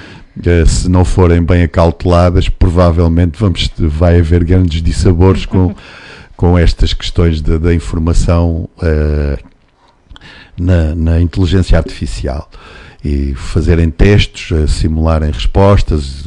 eh, 0.44 0.64
se 0.64 0.88
não 0.88 1.04
forem 1.04 1.42
bem 1.42 1.62
acauteladas, 1.62 2.48
provavelmente 2.48 3.38
vamos, 3.38 3.70
vai 3.76 4.20
haver 4.20 4.44
grandes 4.44 4.80
dissabores 4.82 5.44
com, 5.44 5.74
com 6.36 6.56
estas 6.56 6.92
questões 6.92 7.40
da 7.40 7.74
informação 7.74 8.68
uh, 8.78 9.44
na, 10.56 10.94
na, 10.94 11.20
inteligência 11.20 11.76
artificial. 11.76 12.48
E 13.04 13.34
fazerem 13.34 13.90
testes, 13.90 14.50
uh, 14.50 14.66
simularem 14.66 15.30
respostas, 15.30 16.26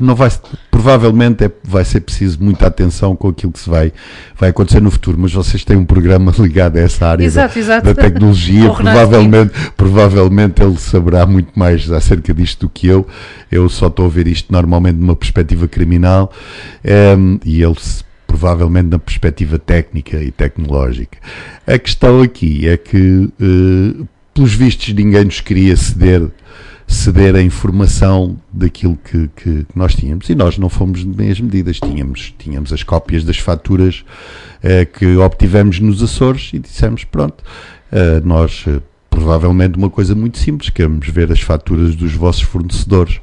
não 0.00 0.14
vai, 0.14 0.30
provavelmente 0.70 1.44
é, 1.44 1.50
vai 1.62 1.84
ser 1.84 2.00
preciso 2.00 2.42
muita 2.42 2.66
atenção 2.66 3.14
com 3.14 3.28
aquilo 3.28 3.52
que 3.52 3.60
se 3.60 3.70
vai, 3.70 3.92
vai 4.36 4.50
acontecer 4.50 4.80
no 4.80 4.90
futuro, 4.90 5.16
mas 5.18 5.32
vocês 5.32 5.64
têm 5.64 5.76
um 5.76 5.84
programa 5.84 6.32
ligado 6.38 6.76
a 6.76 6.80
essa 6.80 7.06
área 7.06 7.24
exato, 7.24 7.54
da, 7.54 7.60
exato. 7.60 7.86
da, 7.86 7.94
tecnologia, 7.94 8.70
provavelmente, 8.74 9.52
provavelmente 9.76 10.62
ele 10.62 10.76
saberá 10.76 11.24
muito 11.26 11.58
mais 11.58 11.90
acerca 11.90 12.34
disto 12.34 12.66
do 12.66 12.70
que 12.70 12.86
eu. 12.86 13.06
Eu 13.50 13.68
só 13.68 13.86
estou 13.86 14.06
a 14.06 14.08
ver 14.08 14.26
isto 14.26 14.52
normalmente 14.52 14.96
numa 14.96 15.16
perspectiva 15.16 15.66
criminal 15.68 16.32
um, 16.84 16.88
ehm, 16.90 17.40
e 17.44 17.62
ele 17.62 17.76
provavelmente 18.26 18.88
na 18.88 18.98
perspectiva 18.98 19.58
técnica 19.58 20.18
e 20.18 20.30
tecnológica. 20.30 21.18
A 21.66 21.78
questão 21.78 22.20
aqui 22.20 22.68
é 22.68 22.76
que, 22.76 23.32
uh, 23.40 24.06
pelos 24.38 24.54
vistos, 24.54 24.94
ninguém 24.94 25.24
nos 25.24 25.40
queria 25.40 25.76
ceder 25.76 26.30
ceder 26.86 27.34
a 27.36 27.42
informação 27.42 28.38
daquilo 28.50 28.96
que, 28.96 29.28
que, 29.36 29.66
nós 29.74 29.94
tínhamos. 29.94 30.30
E 30.30 30.34
nós 30.34 30.56
não 30.56 30.70
fomos 30.70 31.00
de 31.00 31.08
meias 31.08 31.38
medidas, 31.38 31.78
tínhamos, 31.78 32.32
tínhamos 32.38 32.72
as 32.72 32.82
cópias 32.82 33.24
das 33.24 33.36
faturas 33.36 34.04
eh, 34.62 34.86
que 34.86 35.16
obtivemos 35.16 35.80
nos 35.80 36.02
Açores 36.02 36.50
e 36.54 36.58
dissemos: 36.58 37.04
pronto, 37.04 37.44
eh, 37.92 38.22
nós, 38.24 38.64
eh, 38.66 38.80
provavelmente, 39.10 39.76
uma 39.76 39.90
coisa 39.90 40.14
muito 40.14 40.38
simples, 40.38 40.70
queremos 40.70 41.06
ver 41.08 41.30
as 41.30 41.40
faturas 41.40 41.94
dos 41.94 42.14
vossos 42.14 42.42
fornecedores. 42.42 43.20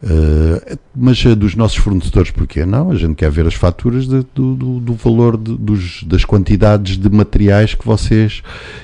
Uh, 0.00 0.78
mas 0.94 1.24
uh, 1.24 1.34
dos 1.34 1.56
nossos 1.56 1.76
fornecedores, 1.76 2.30
porquê? 2.30 2.64
Não, 2.64 2.92
a 2.92 2.94
gente 2.94 3.16
quer 3.16 3.30
ver 3.32 3.48
as 3.48 3.54
faturas 3.54 4.06
de, 4.06 4.24
do, 4.32 4.54
do, 4.54 4.80
do, 4.80 4.94
valor 4.94 5.36
de, 5.36 5.56
dos, 5.56 6.04
das 6.04 6.24
quantidades 6.24 6.96
de 6.96 7.10
materiais 7.10 7.74
que 7.74 7.84
vocês 7.84 8.42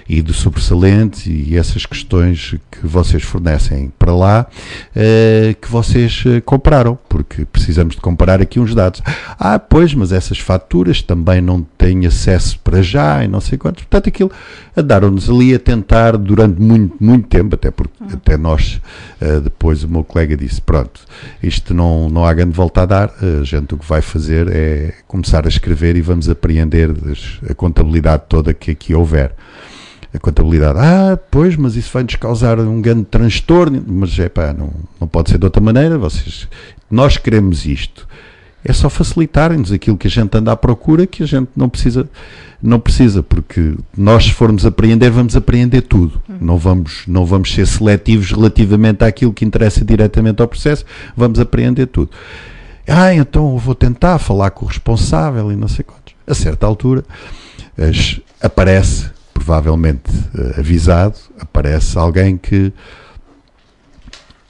e 0.08 0.20
de 0.20 0.32
sobressalentes 0.32 1.26
e 1.26 1.56
essas 1.56 1.86
questões 1.86 2.56
que 2.68 2.84
vocês 2.84 3.22
fornecem 3.22 3.92
para 3.96 4.12
lá 4.12 4.46
uh, 4.90 5.54
que 5.60 5.68
vocês 5.68 6.24
compraram, 6.44 6.98
porque 7.08 7.44
precisamos 7.44 7.94
de 7.94 8.00
comparar 8.00 8.42
aqui 8.42 8.58
uns 8.58 8.74
dados. 8.74 9.00
Ah, 9.38 9.60
pois, 9.60 9.94
mas 9.94 10.10
essas 10.10 10.38
faturas 10.38 11.00
também 11.00 11.40
não 11.40 11.62
têm 11.62 12.06
acesso 12.06 12.58
para 12.58 12.82
já 12.82 13.22
e 13.22 13.28
não 13.28 13.40
sei 13.40 13.56
quantos. 13.56 13.84
Portanto, 13.84 14.08
aquilo 14.08 14.32
andaram-nos 14.76 15.30
ali 15.30 15.54
a 15.54 15.60
tentar 15.60 16.16
durante 16.16 16.60
muito, 16.60 16.96
muito 16.98 17.28
tempo, 17.28 17.54
até 17.54 17.70
porque 17.70 18.02
uhum. 18.02 18.08
até 18.12 18.36
nós, 18.36 18.80
depois 19.42 19.84
o 19.84 19.88
meu 19.88 20.02
colega 20.02 20.36
disse: 20.36 20.60
pronto 20.60 21.03
isto 21.42 21.74
não, 21.74 22.08
não 22.08 22.24
há 22.24 22.32
grande 22.32 22.52
volta 22.52 22.82
a 22.82 22.86
dar. 22.86 23.14
A 23.40 23.44
gente 23.44 23.74
o 23.74 23.78
que 23.78 23.86
vai 23.86 24.02
fazer 24.02 24.48
é 24.50 24.94
começar 25.06 25.44
a 25.46 25.48
escrever 25.48 25.96
e 25.96 26.00
vamos 26.00 26.28
apreender 26.28 26.90
a 27.48 27.54
contabilidade 27.54 28.24
toda 28.28 28.54
que 28.54 28.70
aqui 28.70 28.94
houver. 28.94 29.34
A 30.12 30.18
contabilidade, 30.18 30.78
ah, 30.78 31.18
pois, 31.30 31.56
mas 31.56 31.74
isso 31.74 31.90
vai-nos 31.92 32.14
causar 32.14 32.60
um 32.60 32.80
grande 32.80 33.04
transtorno. 33.04 33.82
Mas 33.86 34.16
é 34.18 34.28
pá, 34.28 34.52
não, 34.52 34.72
não 35.00 35.08
pode 35.08 35.30
ser 35.30 35.38
de 35.38 35.44
outra 35.44 35.60
maneira. 35.60 35.98
Vocês, 35.98 36.48
nós 36.90 37.16
queremos 37.16 37.66
isto 37.66 38.06
é 38.64 38.72
só 38.72 38.88
facilitarem-nos 38.88 39.70
aquilo 39.70 39.96
que 39.96 40.06
a 40.06 40.10
gente 40.10 40.36
anda 40.36 40.52
à 40.52 40.56
procura, 40.56 41.06
que 41.06 41.22
a 41.22 41.26
gente 41.26 41.50
não 41.54 41.68
precisa, 41.68 42.08
não 42.62 42.80
precisa, 42.80 43.22
porque 43.22 43.74
nós 43.96 44.24
se 44.24 44.32
formos 44.32 44.64
apreender, 44.64 45.10
vamos 45.10 45.36
apreender 45.36 45.82
tudo. 45.82 46.22
Uhum. 46.28 46.38
Não 46.40 46.56
vamos, 46.56 47.02
não 47.06 47.26
vamos 47.26 47.52
ser 47.52 47.66
seletivos 47.66 48.30
relativamente 48.30 49.04
àquilo 49.04 49.34
que 49.34 49.44
interessa 49.44 49.84
diretamente 49.84 50.40
ao 50.40 50.48
processo, 50.48 50.84
vamos 51.14 51.38
apreender 51.38 51.88
tudo. 51.88 52.10
Ah, 52.88 53.14
então 53.14 53.56
vou 53.58 53.74
tentar 53.74 54.18
falar 54.18 54.50
com 54.50 54.64
o 54.64 54.68
responsável 54.68 55.52
e 55.52 55.56
não 55.56 55.68
sei 55.68 55.84
quantos. 55.84 56.14
A 56.26 56.34
certa 56.34 56.66
altura 56.66 57.04
as, 57.76 58.20
aparece, 58.40 59.10
provavelmente 59.32 60.10
uh, 60.34 60.58
avisado, 60.58 61.16
aparece 61.38 61.98
alguém 61.98 62.36
que 62.36 62.72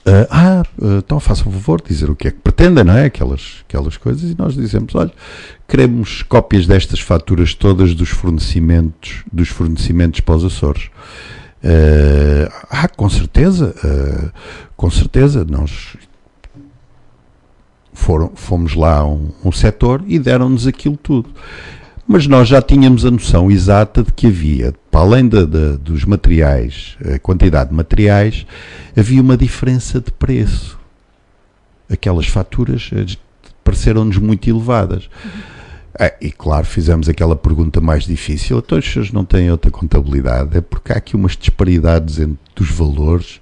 Uh, 0.07 0.29
ah, 0.31 0.63
uh, 0.79 0.99
então 0.99 1.19
faça 1.19 1.49
o 1.49 1.51
favor 1.51 1.81
de 1.81 1.89
dizer 1.89 2.11
o 2.11 2.17
que 2.17 2.29
é 2.29 2.31
que 2.31 2.39
pretendem, 2.39 2.85
não 2.85 2.95
é? 2.95 3.07
Aquelas, 3.07 3.65
aquelas 3.67 3.97
coisas, 3.97 4.31
e 4.31 4.37
nós 4.37 4.55
dizemos: 4.55 4.95
olha, 4.95 5.11
queremos 5.67 6.23
cópias 6.23 6.67
destas 6.67 7.01
faturas 7.01 7.55
todas 7.55 7.95
dos 7.95 8.11
fornecimentos, 8.11 9.25
dos 9.33 9.49
fornecimentos 9.49 10.21
para 10.21 10.35
os 10.37 10.45
Açores. 10.45 10.91
Uh, 11.65 12.53
ah, 12.69 12.87
com 12.89 13.09
certeza, 13.09 13.75
com 14.77 14.91
certeza, 14.91 15.47
nós 15.49 15.97
foram, 17.95 18.33
fomos 18.35 18.75
lá 18.75 18.99
a 18.99 19.07
um, 19.07 19.33
um 19.43 19.53
setor 19.53 20.05
e 20.07 20.19
deram-nos 20.19 20.67
aquilo 20.67 20.99
tudo. 20.99 21.31
Mas 22.07 22.27
nós 22.27 22.49
já 22.49 22.61
tínhamos 22.61 23.07
a 23.07 23.11
noção 23.11 23.51
exata 23.51 24.03
de 24.03 24.13
que 24.13 24.27
havia, 24.27 24.75
para 24.95 25.01
além 25.01 25.27
de, 25.27 25.45
de, 25.45 25.77
dos 25.79 26.05
materiais, 26.05 26.97
a 27.13 27.19
quantidade 27.19 27.71
de 27.71 27.75
materiais, 27.75 28.47
havia 28.97 29.21
uma 29.21 29.37
diferença 29.37 30.01
de 30.01 30.13
preço. 30.13 30.79
Aquelas 31.91 32.29
faturas 32.29 32.91
eh, 32.95 33.05
pareceram-nos 33.65 34.19
muito 34.19 34.49
elevadas. 34.49 35.11
É, 35.99 36.15
e 36.21 36.31
claro, 36.31 36.65
fizemos 36.65 37.09
aquela 37.09 37.35
pergunta 37.35 37.81
mais 37.81 38.05
difícil. 38.05 38.59
Então, 38.59 38.79
os 38.79 38.85
senhores 38.89 39.11
não 39.11 39.25
têm 39.25 39.51
outra 39.51 39.69
contabilidade? 39.69 40.59
É 40.59 40.61
porque 40.61 40.93
há 40.93 40.97
aqui 40.97 41.17
umas 41.17 41.37
disparidades 41.37 42.21
entre 42.21 42.39
os 42.61 42.71
valores 42.71 43.41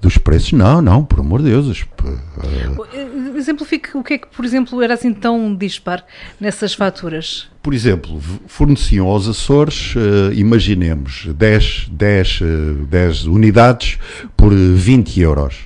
dos 0.00 0.16
preços. 0.18 0.52
Não, 0.52 0.80
não, 0.80 1.04
por 1.04 1.20
amor 1.20 1.42
de 1.42 1.50
Deus. 1.50 1.82
Uh... 2.02 3.36
Exemplifique 3.36 3.96
o 3.96 4.02
que 4.02 4.14
é 4.14 4.18
que, 4.18 4.26
por 4.28 4.44
exemplo, 4.44 4.82
era 4.82 4.94
assim 4.94 5.12
tão 5.12 5.54
dispar 5.54 6.04
nessas 6.40 6.74
faturas. 6.74 7.48
Por 7.62 7.74
exemplo, 7.74 8.20
forneciam 8.46 9.06
aos 9.06 9.28
Açores, 9.28 9.94
uh, 9.96 10.32
imaginemos, 10.32 11.26
10, 11.34 11.88
10, 11.90 12.40
uh, 12.40 12.44
10 12.86 13.26
unidades 13.26 13.98
por 14.36 14.54
20 14.54 15.20
euros. 15.20 15.56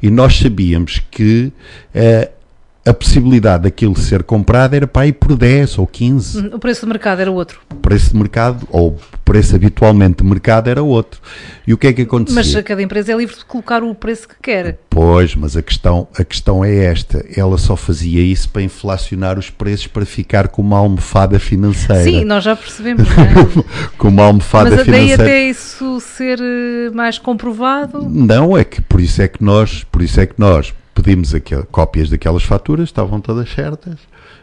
E 0.00 0.10
nós 0.10 0.38
sabíamos 0.38 1.02
que 1.10 1.52
uh, 1.94 2.37
a 2.84 2.94
possibilidade 2.94 3.64
daquilo 3.64 3.96
ser 3.98 4.22
comprado 4.22 4.74
era 4.74 4.86
para 4.86 5.06
ir 5.06 5.12
por 5.12 5.36
10 5.36 5.78
ou 5.78 5.86
15. 5.86 6.38
Hum, 6.38 6.50
o 6.54 6.58
preço 6.58 6.82
de 6.82 6.86
mercado 6.86 7.20
era 7.20 7.30
outro. 7.30 7.60
O 7.70 7.76
preço 7.76 8.12
de 8.12 8.16
mercado, 8.16 8.66
ou 8.70 8.90
o 8.92 9.18
preço 9.24 9.54
habitualmente 9.54 10.22
de 10.22 10.28
mercado 10.28 10.68
era 10.70 10.82
outro. 10.82 11.20
E 11.66 11.74
o 11.74 11.78
que 11.78 11.88
é 11.88 11.92
que 11.92 12.02
acontecia? 12.02 12.34
Mas 12.34 12.64
cada 12.64 12.82
empresa 12.82 13.12
é 13.12 13.16
livre 13.16 13.36
de 13.36 13.44
colocar 13.44 13.82
o 13.82 13.94
preço 13.94 14.26
que 14.26 14.36
quer. 14.40 14.78
Pois, 14.88 15.34
mas 15.34 15.56
a 15.56 15.62
questão, 15.62 16.08
a 16.18 16.24
questão 16.24 16.64
é 16.64 16.84
esta. 16.84 17.24
Ela 17.36 17.58
só 17.58 17.76
fazia 17.76 18.22
isso 18.22 18.48
para 18.48 18.62
inflacionar 18.62 19.38
os 19.38 19.50
preços 19.50 19.86
para 19.86 20.06
ficar 20.06 20.48
com 20.48 20.62
uma 20.62 20.78
almofada 20.78 21.38
financeira. 21.38 22.04
Sim, 22.04 22.24
nós 22.24 22.42
já 22.42 22.56
percebemos. 22.56 23.06
É? 23.06 23.68
com 23.98 24.08
uma 24.08 24.24
almofada 24.24 24.70
mas 24.70 24.84
financeira. 24.84 25.08
Mas 25.08 25.18
daí 25.18 25.26
até 25.26 25.42
isso 25.44 26.00
ser 26.00 26.38
eh, 26.40 26.90
mais 26.94 27.18
comprovado? 27.18 28.08
Não, 28.08 28.56
é 28.56 28.64
que 28.64 28.80
por 28.80 29.00
isso 29.00 29.20
é 29.20 29.28
que 29.28 29.44
nós, 29.44 29.84
por 29.84 30.00
isso 30.00 30.18
é 30.20 30.26
que 30.26 30.34
nós 30.38 30.72
pedimos 31.02 31.34
aquel, 31.34 31.64
cópias 31.70 32.10
daquelas 32.10 32.42
faturas, 32.42 32.88
estavam 32.88 33.20
todas 33.20 33.48
certas, 33.50 33.98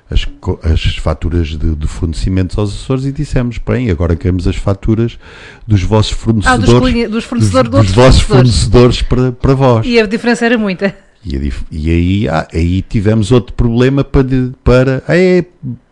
as, 0.09 0.25
as 0.63 0.95
faturas 0.97 1.49
de, 1.49 1.75
de, 1.75 1.87
fornecimentos 1.87 2.57
aos 2.57 2.73
Açores 2.73 3.05
e 3.05 3.11
dissemos, 3.11 3.57
bem, 3.57 3.89
agora 3.89 4.15
queremos 4.15 4.47
as 4.47 4.55
faturas 4.55 5.19
dos 5.67 5.83
vossos 5.83 6.13
fornecedores, 6.13 6.69
ah, 6.69 7.03
dos, 7.03 7.11
dos, 7.11 7.23
fornecedores 7.25 7.71
dos, 7.71 7.85
dos 7.87 7.91
vossos 7.91 8.21
fornecedores 8.21 9.01
para, 9.01 9.31
para 9.31 9.53
vós. 9.53 9.85
E 9.85 9.99
a 9.99 10.05
diferença 10.05 10.45
era 10.45 10.57
muita. 10.57 10.95
E, 11.25 11.51
e 11.71 11.89
aí, 11.89 12.29
ah, 12.29 12.47
aí 12.53 12.81
tivemos 12.83 13.31
outro 13.31 13.53
problema 13.53 14.03
para, 14.03 14.23
para 14.63 15.03
é, 15.09 15.43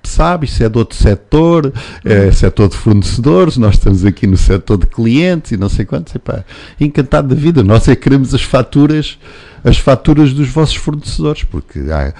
sabe, 0.04 0.46
isso 0.46 0.64
é 0.64 0.70
de 0.70 0.78
outro 0.78 0.96
setor, 0.96 1.74
é 2.06 2.32
setor 2.32 2.70
de 2.70 2.78
fornecedores, 2.78 3.58
nós 3.58 3.76
estamos 3.76 4.06
aqui 4.06 4.28
no 4.28 4.38
setor 4.38 4.78
de 4.78 4.86
clientes 4.86 5.52
e 5.52 5.58
não 5.58 5.70
sei 5.70 5.86
quantos, 5.86 6.14
epá, 6.16 6.46
encantado 6.80 7.28
da 7.28 7.36
vida, 7.36 7.64
nós 7.64 7.88
é 7.88 7.96
que 7.96 8.04
queremos 8.04 8.34
as 8.34 8.44
faturas 8.44 9.18
as 9.64 9.78
faturas 9.78 10.34
dos 10.34 10.50
vossos 10.50 10.76
fornecedores, 10.76 11.44
porque 11.44 11.80
há, 11.92 12.14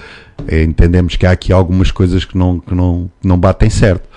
é, 0.46 0.62
entendemos 0.62 1.16
que 1.16 1.26
há 1.26 1.30
aqui 1.30 1.52
algumas 1.52 1.90
coisas 1.90 2.24
que 2.24 2.36
não, 2.36 2.58
que 2.58 2.74
não, 2.74 3.10
não 3.22 3.38
batem 3.38 3.68
certo. 3.68 4.08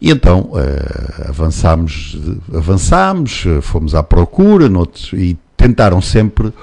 E 0.00 0.10
então 0.10 0.50
uh, 0.52 1.28
avançámos, 1.28 2.18
avançámos, 2.52 3.44
fomos 3.60 3.94
à 3.94 4.02
procura 4.02 4.68
noutros, 4.68 5.12
e 5.12 5.36
tentaram 5.56 6.00
sempre 6.00 6.48
uh, 6.48 6.54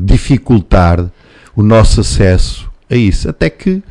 dificultar 0.00 1.10
o 1.54 1.62
nosso 1.62 2.00
acesso 2.00 2.70
a 2.90 2.96
isso, 2.96 3.28
até 3.28 3.50
que 3.50 3.82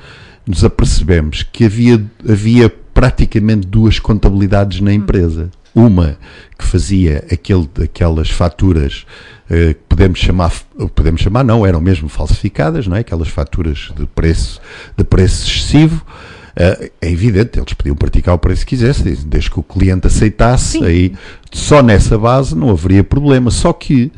nos 0.46 0.64
apercebemos 0.64 1.44
que 1.44 1.66
havia, 1.66 2.04
havia 2.28 2.70
praticamente 2.92 3.68
duas 3.68 4.00
contabilidades 4.00 4.82
na 4.82 4.92
empresa. 4.92 5.52
Uma 5.74 6.18
que 6.58 6.66
fazia 6.66 7.26
aquele, 7.32 7.70
aquelas 7.84 8.30
faturas 8.30 9.06
uh, 9.50 9.74
que 9.74 9.82
podemos 9.88 10.20
chamar, 10.20 10.52
podemos 10.96 11.22
chamar, 11.22 11.44
não, 11.44 11.66
eram 11.66 11.82
mesmo 11.82 12.10
falsificadas, 12.10 12.88
não 12.88 12.96
é? 12.96 13.00
Aquelas 13.00 13.30
faturas 13.30 13.92
de 13.96 14.06
preço, 14.06 14.62
de 14.98 15.04
preço 15.04 15.48
excessivo. 15.48 16.06
Uh, 16.52 16.90
é 17.02 17.10
evidente, 17.10 17.60
eles 17.60 17.74
podiam 17.74 17.96
praticar 17.96 18.36
o 18.36 18.40
preço 18.40 18.66
que 18.66 18.76
quisessem, 18.76 19.16
desde 19.26 19.50
que 19.50 19.60
o 19.60 19.64
cliente 19.64 20.08
aceitasse, 20.08 20.80
Sim. 20.80 20.84
aí 20.84 21.14
só 21.52 21.82
nessa 21.82 22.18
base 22.18 22.56
não 22.56 22.70
haveria 22.70 23.04
problema. 23.04 23.50
Só 23.52 23.72
que 23.72 24.12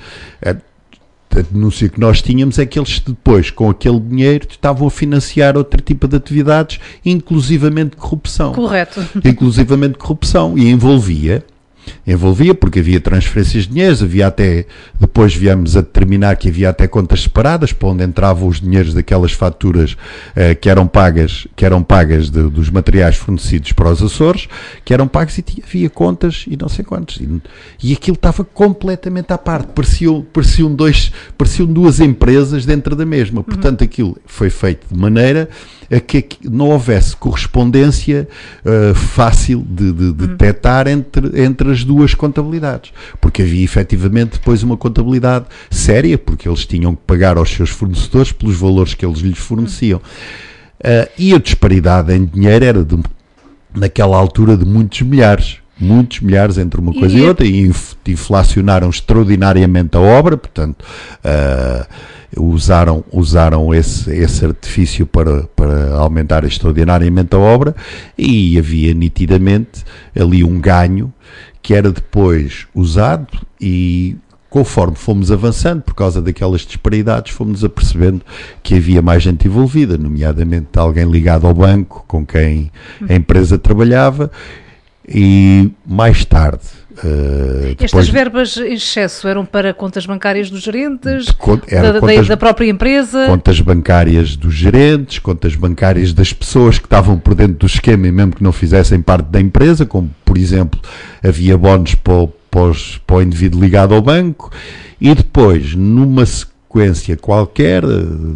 uh, 0.45 0.70
a 1.39 1.41
denúncia 1.41 1.89
que 1.89 1.99
nós 1.99 2.21
tínhamos 2.21 2.59
é 2.59 2.65
que 2.65 2.79
eles 2.79 2.99
depois, 2.99 3.49
com 3.49 3.69
aquele 3.69 3.99
dinheiro, 3.99 4.47
estavam 4.49 4.87
a 4.87 4.91
financiar 4.91 5.57
outro 5.57 5.81
tipo 5.81 6.07
de 6.07 6.15
atividades, 6.15 6.79
inclusivamente 7.05 7.95
corrupção. 7.95 8.53
Correto. 8.53 9.01
Inclusivamente 9.23 9.97
corrupção. 9.97 10.57
E 10.57 10.69
envolvia 10.69 11.43
envolvia, 12.05 12.53
porque 12.53 12.79
havia 12.79 12.99
transferências 12.99 13.63
de 13.63 13.69
dinheiro, 13.69 13.97
havia 14.03 14.27
até, 14.27 14.65
depois 14.99 15.35
viemos 15.35 15.77
a 15.77 15.81
determinar 15.81 16.35
que 16.35 16.49
havia 16.49 16.69
até 16.69 16.87
contas 16.87 17.23
separadas, 17.23 17.73
para 17.73 17.89
onde 17.89 18.03
entravam 18.03 18.47
os 18.47 18.59
dinheiros 18.59 18.93
daquelas 18.93 19.31
faturas 19.31 19.95
eh, 20.35 20.55
que 20.55 20.69
eram 20.69 20.87
pagas, 20.87 21.47
que 21.55 21.65
eram 21.65 21.83
pagas 21.83 22.29
de, 22.29 22.43
dos 22.49 22.69
materiais 22.69 23.15
fornecidos 23.15 23.71
para 23.73 23.89
os 23.89 24.01
Açores, 24.01 24.47
que 24.83 24.93
eram 24.93 25.07
pagos 25.07 25.37
e 25.37 25.41
tinha, 25.41 25.63
havia 25.65 25.89
contas 25.89 26.45
e 26.47 26.57
não 26.57 26.69
sei 26.69 26.83
quantos. 26.83 27.17
E, 27.17 27.41
e 27.83 27.93
aquilo 27.93 28.15
estava 28.15 28.43
completamente 28.43 29.31
à 29.31 29.37
parte, 29.37 29.67
pareciam, 29.73 30.25
pareciam, 30.33 30.73
dois, 30.73 31.11
pareciam 31.37 31.67
duas 31.67 31.99
empresas 31.99 32.65
dentro 32.65 32.95
da 32.95 33.05
mesma. 33.05 33.39
Uhum. 33.39 33.43
Portanto, 33.43 33.83
aquilo 33.83 34.17
foi 34.25 34.49
feito 34.49 34.87
de 34.91 34.99
maneira 34.99 35.49
a 35.91 35.99
que 35.99 36.37
não 36.49 36.69
houvesse 36.69 37.15
correspondência 37.15 38.27
uh, 38.63 38.95
fácil 38.95 39.65
de, 39.69 39.91
de, 39.91 40.13
de 40.13 40.23
uhum. 40.23 40.27
detectar 40.27 40.87
entre, 40.87 41.43
entre 41.43 41.69
as 41.69 41.83
duas 41.83 42.13
contabilidades. 42.13 42.93
Porque 43.19 43.41
havia 43.41 43.63
efetivamente 43.63 44.33
depois 44.33 44.63
uma 44.63 44.77
contabilidade 44.77 45.45
séria, 45.69 46.17
porque 46.17 46.47
eles 46.47 46.65
tinham 46.65 46.95
que 46.95 47.01
pagar 47.05 47.37
aos 47.37 47.49
seus 47.49 47.69
fornecedores 47.69 48.31
pelos 48.31 48.55
valores 48.55 48.93
que 48.93 49.05
eles 49.05 49.19
lhes 49.19 49.37
forneciam. 49.37 49.99
Uh, 50.79 51.09
e 51.17 51.33
a 51.33 51.37
disparidade 51.37 52.13
em 52.13 52.25
dinheiro 52.25 52.63
era 52.63 52.83
de, 52.85 52.97
naquela 53.75 54.17
altura 54.17 54.55
de 54.55 54.65
muitos 54.65 55.01
milhares 55.01 55.61
muitos 55.77 56.19
milhares 56.19 56.59
entre 56.59 56.79
uma 56.79 56.93
coisa 56.93 57.15
e, 57.15 57.19
e 57.19 57.27
outra 57.27 57.45
e 57.45 57.71
inflacionaram 58.07 58.87
extraordinariamente 58.87 59.97
a 59.97 59.99
obra, 59.99 60.37
portanto 60.37 60.85
uh, 61.25 61.85
usaram, 62.37 63.03
usaram 63.11 63.73
esse, 63.73 64.09
esse 64.11 64.45
artifício 64.45 65.05
para, 65.05 65.43
para 65.55 65.93
aumentar 65.95 66.43
extraordinariamente 66.43 67.35
a 67.35 67.39
obra 67.39 67.75
e 68.17 68.57
havia 68.57 68.93
nitidamente 68.93 69.83
ali 70.15 70.43
um 70.43 70.59
ganho 70.59 71.13
que 71.61 71.73
era 71.73 71.91
depois 71.91 72.67
usado 72.73 73.27
e 73.59 74.15
conforme 74.49 74.97
fomos 74.97 75.31
avançando, 75.31 75.81
por 75.81 75.95
causa 75.95 76.21
daquelas 76.21 76.61
disparidades, 76.61 77.33
fomos 77.33 77.63
apercebendo 77.63 78.21
que 78.61 78.75
havia 78.75 79.01
mais 79.01 79.23
gente 79.23 79.47
envolvida, 79.47 79.97
nomeadamente 79.97 80.67
alguém 80.75 81.09
ligado 81.09 81.47
ao 81.47 81.53
banco 81.53 82.03
com 82.05 82.25
quem 82.25 82.69
a 83.07 83.13
empresa 83.13 83.57
trabalhava, 83.57 84.29
e 85.07 85.71
mais 85.85 86.25
tarde 86.25 86.65
Uh, 87.03 87.75
Estas 87.79 88.09
verbas 88.09 88.57
em 88.57 88.73
excesso 88.73 89.27
eram 89.27 89.45
para 89.45 89.73
contas 89.73 90.05
bancárias 90.05 90.49
dos 90.49 90.61
gerentes, 90.61 91.27
da, 91.27 91.33
contas, 91.33 92.27
da, 92.27 92.37
própria 92.37 92.69
empresa? 92.69 93.27
Contas 93.27 93.61
bancárias 93.61 94.35
dos 94.35 94.53
gerentes, 94.53 95.19
contas 95.19 95.55
bancárias 95.55 96.13
das 96.13 96.33
pessoas 96.33 96.77
que 96.77 96.85
estavam 96.85 97.17
por 97.17 97.33
dentro 97.33 97.55
do 97.55 97.65
esquema 97.65 98.07
e 98.07 98.11
mesmo 98.11 98.35
que 98.35 98.43
não 98.43 98.51
fizessem 98.51 99.01
parte 99.01 99.27
da 99.27 99.39
empresa, 99.39 99.85
como 99.85 100.11
por 100.25 100.37
exemplo 100.37 100.79
havia 101.23 101.57
bónus 101.57 101.95
para, 101.95 102.27
para, 102.49 102.71
para 103.07 103.15
o 103.15 103.21
indivíduo 103.21 103.61
ligado 103.61 103.95
ao 103.95 104.01
banco, 104.01 104.51
e 104.99 105.15
depois, 105.15 105.73
numa 105.73 106.25
sequência 106.25 107.17
qualquer, 107.17 107.83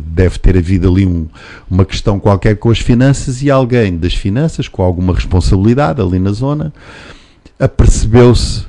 deve 0.07 0.39
ter 0.39 0.57
havido 0.57 0.89
ali 0.89 1.05
um, 1.05 1.27
uma 1.69 1.85
questão 1.85 2.19
qualquer 2.19 2.55
com 2.57 2.69
as 2.69 2.79
finanças 2.79 3.43
e 3.43 3.51
alguém 3.51 3.97
das 3.97 4.13
finanças, 4.13 4.67
com 4.67 4.81
alguma 4.81 5.13
responsabilidade 5.13 6.01
ali 6.01 6.19
na 6.19 6.31
zona, 6.31 6.73
apercebeu-se 7.59 8.65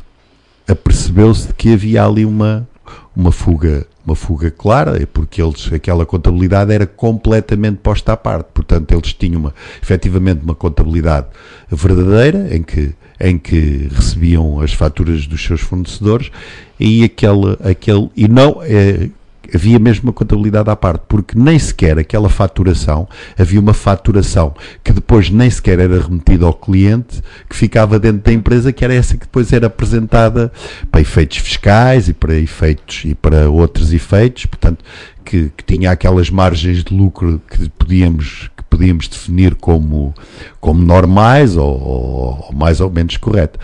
apercebeu-se 0.69 1.49
de 1.49 1.55
que 1.55 1.73
havia 1.73 2.05
ali 2.05 2.25
uma, 2.25 2.67
uma 3.15 3.31
fuga 3.31 3.87
uma 4.07 4.15
fuga 4.15 4.53
clara, 4.53 5.05
porque 5.13 5.43
eles, 5.43 5.71
aquela 5.73 6.07
contabilidade 6.07 6.73
era 6.73 6.87
completamente 6.87 7.79
posta 7.79 8.13
à 8.13 8.17
parte. 8.17 8.47
Portanto, 8.55 8.93
eles 8.93 9.13
tinham 9.13 9.41
uma, 9.41 9.55
efetivamente 9.83 10.45
uma 10.45 10.55
contabilidade 10.55 11.27
verdadeira, 11.69 12.55
em 12.55 12.63
que, 12.63 12.95
em 13.19 13.37
que 13.37 13.89
recebiam 13.93 14.61
as 14.61 14.73
faturas 14.73 15.27
dos 15.27 15.43
seus 15.43 15.61
fornecedores, 15.61 16.31
e 16.79 17.03
aquele, 17.03 17.59
aquele 17.69 18.09
e 18.17 18.29
não, 18.29 18.63
é, 18.63 19.11
havia 19.55 19.79
mesmo 19.79 20.05
uma 20.05 20.13
contabilidade 20.13 20.71
à 20.71 20.77
parte, 20.77 21.03
porque 21.09 21.39
nem 21.39 21.59
sequer 21.59 21.99
aquela 21.99 22.29
faturação, 22.29 23.09
havia 23.39 23.61
uma 23.61 23.75
faturação 23.75 24.55
que 24.83 24.93
depois 24.93 25.31
nem 25.31 25.51
sequer 25.51 25.79
era 25.79 26.01
remetida 26.01 26.47
ao 26.47 26.55
cliente, 26.55 27.23
que 27.49 27.57
ficava 27.57 27.99
dentro 27.99 28.23
da 28.23 28.33
empresa, 28.33 28.73
que 28.73 28.85
era 28.85 28.95
essa 28.95 29.15
que 29.15 29.27
depois 29.27 29.53
era 29.53 29.67
apresentada 29.67 30.53
para 30.91 31.01
efeitos 31.01 31.39
fiscais 31.39 32.09
e 32.09 32.15
para 32.15 32.35
efeitos 32.35 33.03
e 33.05 33.15
para 33.15 33.51
outros 33.51 33.93
efeitos, 33.93 34.47
portanto, 34.47 34.85
que, 35.25 35.51
que 35.57 35.65
tinha 35.65 35.91
aquelas 35.91 36.31
margens 36.31 36.85
de 36.85 36.95
lucro 36.95 37.41
que 37.51 37.69
podíamos 37.71 38.51
que 38.57 38.63
podíamos 38.71 39.09
definir 39.09 39.55
como, 39.57 40.15
como 40.61 40.83
normais 40.83 41.57
ou, 41.57 41.67
ou, 41.67 42.51
mais 42.55 42.81
ou 42.81 42.91
menos 42.91 43.17
correto 43.17 43.59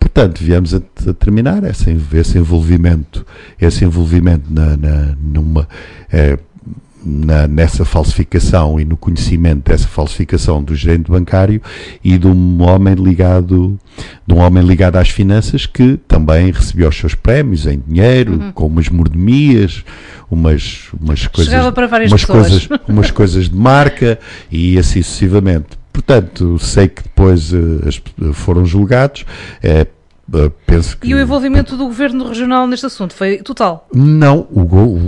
portanto, 0.00 0.42
viemos 0.42 0.74
a, 0.74 0.80
a 1.08 1.14
terminar 1.14 1.62
esse, 1.64 1.96
esse 2.14 2.38
envolvimento, 2.38 3.24
esse 3.60 3.84
envolvimento 3.84 4.52
na, 4.52 4.76
na 4.76 5.16
numa, 5.22 5.68
é, 6.10 6.36
na, 7.04 7.46
nessa 7.46 7.84
falsificação 7.84 8.78
e 8.78 8.84
no 8.84 8.96
conhecimento 8.96 9.70
dessa 9.70 9.86
falsificação 9.86 10.62
do 10.62 10.74
gerente 10.74 11.10
bancário 11.10 11.60
e 12.04 12.18
de 12.18 12.26
um 12.26 12.62
homem 12.62 12.94
ligado 12.94 13.78
de 14.26 14.34
um 14.34 14.38
homem 14.38 14.62
ligado 14.62 14.96
às 14.96 15.08
finanças 15.08 15.66
que 15.66 15.96
também 16.08 16.50
recebeu 16.50 16.88
os 16.88 16.96
seus 16.96 17.14
prémios 17.14 17.66
em 17.66 17.82
dinheiro, 17.86 18.32
uhum. 18.34 18.52
com 18.52 18.66
umas 18.66 18.88
mordomias, 18.88 19.84
umas, 20.30 20.88
umas 20.98 21.26
coisas, 21.26 21.52
umas 22.10 22.24
coisas, 22.24 22.68
umas 22.88 23.10
coisas 23.10 23.48
de 23.48 23.56
marca 23.56 24.18
e 24.50 24.78
assim 24.78 25.02
sucessivamente. 25.02 25.79
Portanto, 25.92 26.58
sei 26.58 26.88
que 26.88 27.02
depois 27.02 27.52
uh, 27.52 28.32
foram 28.32 28.64
julgados. 28.64 29.24
Uh, 29.62 29.86
penso 30.64 30.96
que, 30.96 31.08
e 31.08 31.14
o 31.14 31.20
envolvimento 31.20 31.76
do 31.76 31.84
governo 31.84 32.28
regional 32.28 32.66
neste 32.66 32.86
assunto 32.86 33.14
foi 33.14 33.38
total? 33.38 33.88
Não, 33.92 34.46
o, 34.50 34.62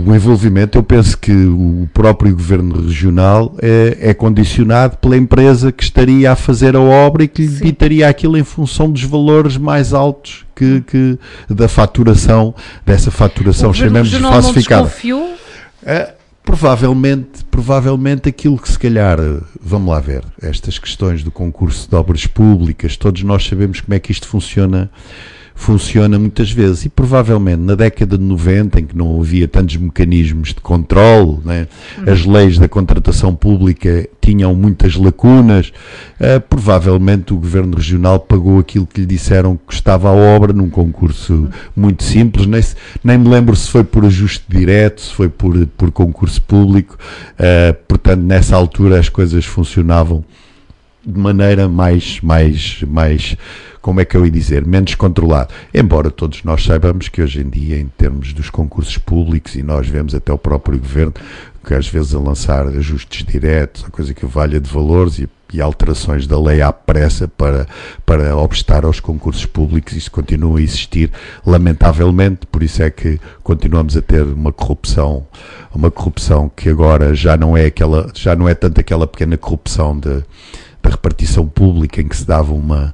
o 0.09 0.15
envolvimento, 0.15 0.77
eu 0.77 0.83
penso 0.83 1.17
que 1.17 1.31
o 1.31 1.87
próprio 1.93 2.33
governo 2.33 2.81
regional 2.81 3.55
é, 3.61 3.97
é, 4.01 4.13
condicionado 4.13 4.97
pela 4.97 5.15
empresa 5.15 5.71
que 5.71 5.83
estaria 5.83 6.31
a 6.31 6.35
fazer 6.35 6.75
a 6.75 6.81
obra 6.81 7.23
e 7.23 7.27
que 7.27 7.43
lhe 7.43 7.47
debitaria 7.47 8.09
aquilo 8.09 8.37
em 8.37 8.43
função 8.43 8.91
dos 8.91 9.03
valores 9.03 9.55
mais 9.55 9.93
altos 9.93 10.45
que, 10.53 10.81
que 10.81 11.17
da 11.49 11.67
faturação, 11.67 12.53
dessa 12.85 13.09
faturação, 13.09 13.73
chamemos 13.73 14.09
de 14.09 14.19
falsificada. 14.19 14.81
Não 14.81 14.87
desconfiou? 14.87 15.33
É, 15.85 16.13
Provavelmente, 16.43 17.43
provavelmente 17.49 18.29
aquilo 18.29 18.57
que 18.57 18.69
se 18.69 18.77
calhar, 18.77 19.17
vamos 19.61 19.89
lá 19.89 19.99
ver, 19.99 20.23
estas 20.41 20.77
questões 20.77 21.23
do 21.23 21.31
concurso 21.31 21.89
de 21.89 21.95
obras 21.95 22.27
públicas, 22.27 22.97
todos 22.97 23.23
nós 23.23 23.45
sabemos 23.45 23.79
como 23.79 23.95
é 23.95 23.99
que 23.99 24.11
isto 24.11 24.27
funciona 24.27 24.91
funciona 25.55 26.17
muitas 26.17 26.51
vezes. 26.51 26.85
E 26.85 26.89
provavelmente 26.89 27.59
na 27.59 27.75
década 27.75 28.17
de 28.17 28.23
90, 28.23 28.79
em 28.79 28.85
que 28.85 28.97
não 28.97 29.19
havia 29.19 29.47
tantos 29.47 29.77
mecanismos 29.77 30.49
de 30.49 30.61
controle, 30.61 31.39
né? 31.45 31.67
uhum. 31.97 32.11
as 32.11 32.25
leis 32.25 32.57
da 32.57 32.67
contratação 32.67 33.35
pública 33.35 34.07
tinham 34.21 34.55
muitas 34.55 34.95
lacunas, 34.95 35.71
uh, 36.19 36.39
provavelmente 36.49 37.33
o 37.33 37.37
governo 37.37 37.75
regional 37.75 38.19
pagou 38.19 38.59
aquilo 38.59 38.87
que 38.87 39.01
lhe 39.01 39.05
disseram 39.05 39.55
que 39.57 39.65
custava 39.65 40.09
a 40.09 40.13
obra 40.13 40.53
num 40.53 40.69
concurso 40.69 41.49
muito 41.75 42.03
simples. 42.03 42.45
Nem, 42.45 42.61
nem 43.03 43.17
me 43.17 43.29
lembro 43.29 43.55
se 43.55 43.69
foi 43.69 43.83
por 43.83 44.05
ajuste 44.05 44.45
direto, 44.47 45.01
se 45.01 45.13
foi 45.13 45.29
por, 45.29 45.65
por 45.77 45.91
concurso 45.91 46.41
público. 46.41 46.97
Uh, 47.33 47.73
portanto, 47.87 48.21
nessa 48.21 48.55
altura 48.55 48.99
as 48.99 49.09
coisas 49.09 49.45
funcionavam 49.45 50.23
de 51.05 51.19
maneira 51.19 51.67
mais, 51.67 52.19
mais, 52.21 52.81
mais 52.87 53.35
como 53.83 53.99
é 53.99 54.05
que 54.05 54.15
eu 54.15 54.25
ia 54.25 54.31
dizer, 54.31 54.65
menos 54.65 54.95
controlado. 54.95 55.53
Embora 55.73 56.09
todos 56.09 56.41
nós 56.45 56.63
saibamos 56.63 57.09
que 57.09 57.21
hoje 57.21 57.41
em 57.41 57.49
dia, 57.49 57.77
em 57.77 57.87
termos 57.97 58.31
dos 58.31 58.49
concursos 58.49 58.97
públicos, 58.97 59.55
e 59.55 59.61
nós 59.61 59.89
vemos 59.89 60.15
até 60.15 60.31
o 60.31 60.37
próprio 60.37 60.79
governo, 60.79 61.13
que 61.67 61.73
às 61.73 61.85
vezes 61.85 62.15
a 62.15 62.19
lançar 62.19 62.65
ajustes 62.65 63.25
diretos, 63.25 63.83
a 63.85 63.89
coisa 63.89 64.13
que 64.13 64.25
valha 64.25 64.57
de 64.57 64.69
valores 64.69 65.19
e, 65.19 65.27
e 65.53 65.61
alterações 65.61 66.25
da 66.25 66.39
lei 66.39 66.61
à 66.61 66.71
pressa 66.71 67.27
para, 67.27 67.67
para 68.05 68.37
obstar 68.37 68.85
aos 68.85 69.01
concursos 69.01 69.45
públicos, 69.45 69.91
isso 69.91 70.09
continua 70.09 70.59
a 70.59 70.61
existir, 70.61 71.11
lamentavelmente, 71.45 72.45
por 72.45 72.63
isso 72.63 72.81
é 72.81 72.89
que 72.89 73.19
continuamos 73.43 73.97
a 73.97 74.01
ter 74.01 74.23
uma 74.23 74.53
corrupção, 74.53 75.27
uma 75.75 75.91
corrupção 75.91 76.49
que 76.55 76.69
agora 76.69 77.13
já 77.13 77.35
não 77.35 77.57
é 77.57 77.65
aquela, 77.65 78.09
já 78.15 78.33
não 78.33 78.47
é 78.47 78.55
tanto 78.55 78.79
aquela 78.79 79.05
pequena 79.05 79.35
corrupção 79.35 79.99
da 79.99 80.23
repartição 80.89 81.45
pública 81.45 82.01
em 82.01 82.07
que 82.07 82.15
se 82.15 82.25
dava 82.25 82.53
uma 82.53 82.93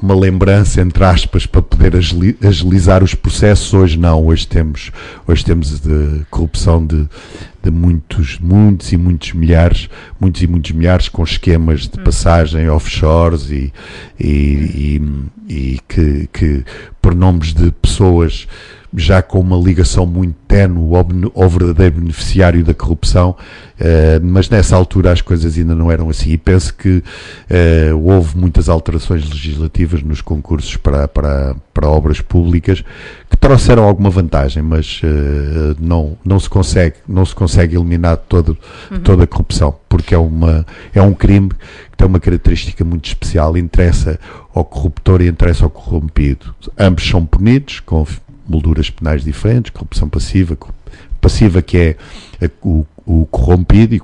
uma 0.00 0.14
lembrança, 0.14 0.80
entre 0.80 1.04
aspas, 1.04 1.46
para 1.46 1.62
poder 1.62 1.94
agilizar 1.96 3.02
os 3.02 3.14
processos. 3.14 3.72
Hoje 3.72 3.98
não, 3.98 4.26
hoje 4.26 4.46
temos, 4.46 4.90
hoje 5.26 5.44
temos 5.44 5.80
de 5.80 6.24
corrupção 6.30 6.84
de, 6.84 7.08
de 7.62 7.70
muitos, 7.70 8.38
muitos 8.38 8.92
e 8.92 8.96
muitos 8.96 9.32
milhares, 9.32 9.88
muitos 10.20 10.42
e 10.42 10.46
muitos 10.46 10.70
milhares 10.72 11.08
com 11.08 11.22
esquemas 11.22 11.88
de 11.88 12.00
hum. 12.00 12.04
passagem 12.04 12.68
offshores 12.68 13.50
e, 13.50 13.72
e, 14.18 15.00
e, 15.48 15.54
e 15.54 15.80
que, 15.88 16.28
que 16.32 16.64
por 17.00 17.14
nomes 17.14 17.54
de 17.54 17.70
pessoas 17.72 18.46
já 18.96 19.20
com 19.20 19.40
uma 19.40 19.56
ligação 19.56 20.06
muito 20.06 20.36
tenue 20.46 20.96
ao, 20.96 21.42
ao 21.42 21.48
verdadeiro 21.48 21.96
beneficiário 21.96 22.64
da 22.64 22.72
corrupção, 22.72 23.30
uh, 23.30 24.24
mas 24.24 24.48
nessa 24.48 24.76
altura 24.76 25.12
as 25.12 25.20
coisas 25.20 25.58
ainda 25.58 25.74
não 25.74 25.90
eram 25.90 26.08
assim. 26.08 26.30
E 26.30 26.38
penso 26.38 26.74
que 26.74 26.98
uh, 26.98 27.98
houve 28.02 28.36
muitas 28.36 28.68
alterações 28.68 29.28
legislativas 29.28 30.02
nos 30.02 30.20
concursos 30.20 30.76
para, 30.76 31.08
para, 31.08 31.56
para 31.72 31.88
obras 31.88 32.20
públicas 32.20 32.84
que 33.28 33.36
trouxeram 33.36 33.82
alguma 33.84 34.10
vantagem, 34.10 34.62
mas 34.62 35.00
uh, 35.02 35.76
não, 35.80 36.16
não, 36.24 36.38
se 36.38 36.48
consegue, 36.48 36.96
não 37.08 37.24
se 37.24 37.34
consegue 37.34 37.76
eliminar 37.76 38.16
todo, 38.16 38.56
uhum. 38.90 39.00
toda 39.00 39.24
a 39.24 39.26
corrupção, 39.26 39.74
porque 39.88 40.14
é, 40.14 40.18
uma, 40.18 40.64
é 40.94 41.02
um 41.02 41.12
crime 41.12 41.48
que 41.48 41.96
tem 41.96 42.06
uma 42.06 42.20
característica 42.20 42.84
muito 42.84 43.06
especial, 43.06 43.56
interessa 43.56 44.18
ao 44.54 44.64
corruptor 44.64 45.20
e 45.20 45.26
interessa 45.26 45.64
ao 45.64 45.70
corrompido. 45.70 46.54
Ambos 46.78 47.08
são 47.08 47.26
punidos 47.26 47.80
com 47.80 48.06
molduras 48.46 48.90
penais 48.90 49.24
diferentes, 49.24 49.70
corrupção 49.70 50.08
passiva, 50.08 50.56
passiva 51.20 51.62
que 51.62 51.76
é 51.78 51.96
o, 52.62 52.84
o 53.06 53.26
corrompido 53.26 53.94
e, 53.94 54.00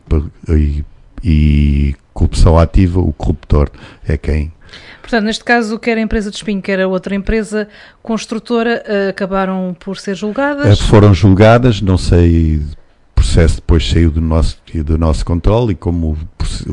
e, 0.48 0.85
e, 1.22 1.96
corrupção 2.12 2.59
ativa, 2.59 3.00
o 3.00 3.12
corruptor 3.12 3.70
é 4.07 4.16
quem. 4.16 4.53
Portanto, 5.00 5.24
neste 5.24 5.42
caso, 5.42 5.79
quer 5.79 5.98
a 5.98 6.00
empresa 6.00 6.31
de 6.31 6.37
espinho, 6.37 6.62
quer 6.62 6.81
a 6.81 6.87
outra 6.87 7.14
empresa 7.14 7.68
construtora, 8.03 8.83
eh, 8.87 9.09
acabaram 9.09 9.76
por 9.81 9.96
ser 9.96 10.14
julgadas? 10.14 10.66
Eh, 10.66 10.85
foram 10.85 11.12
julgadas, 11.12 11.81
não 11.81 11.98
sei 11.98 12.62
processo 13.21 13.57
depois 13.57 13.87
saiu 13.87 14.11
do 14.11 14.21
nosso, 14.21 14.57
do 14.83 14.97
nosso 14.97 15.27
controle 15.27 15.73
e 15.73 15.75
como 15.75 16.17
o, 16.67 16.73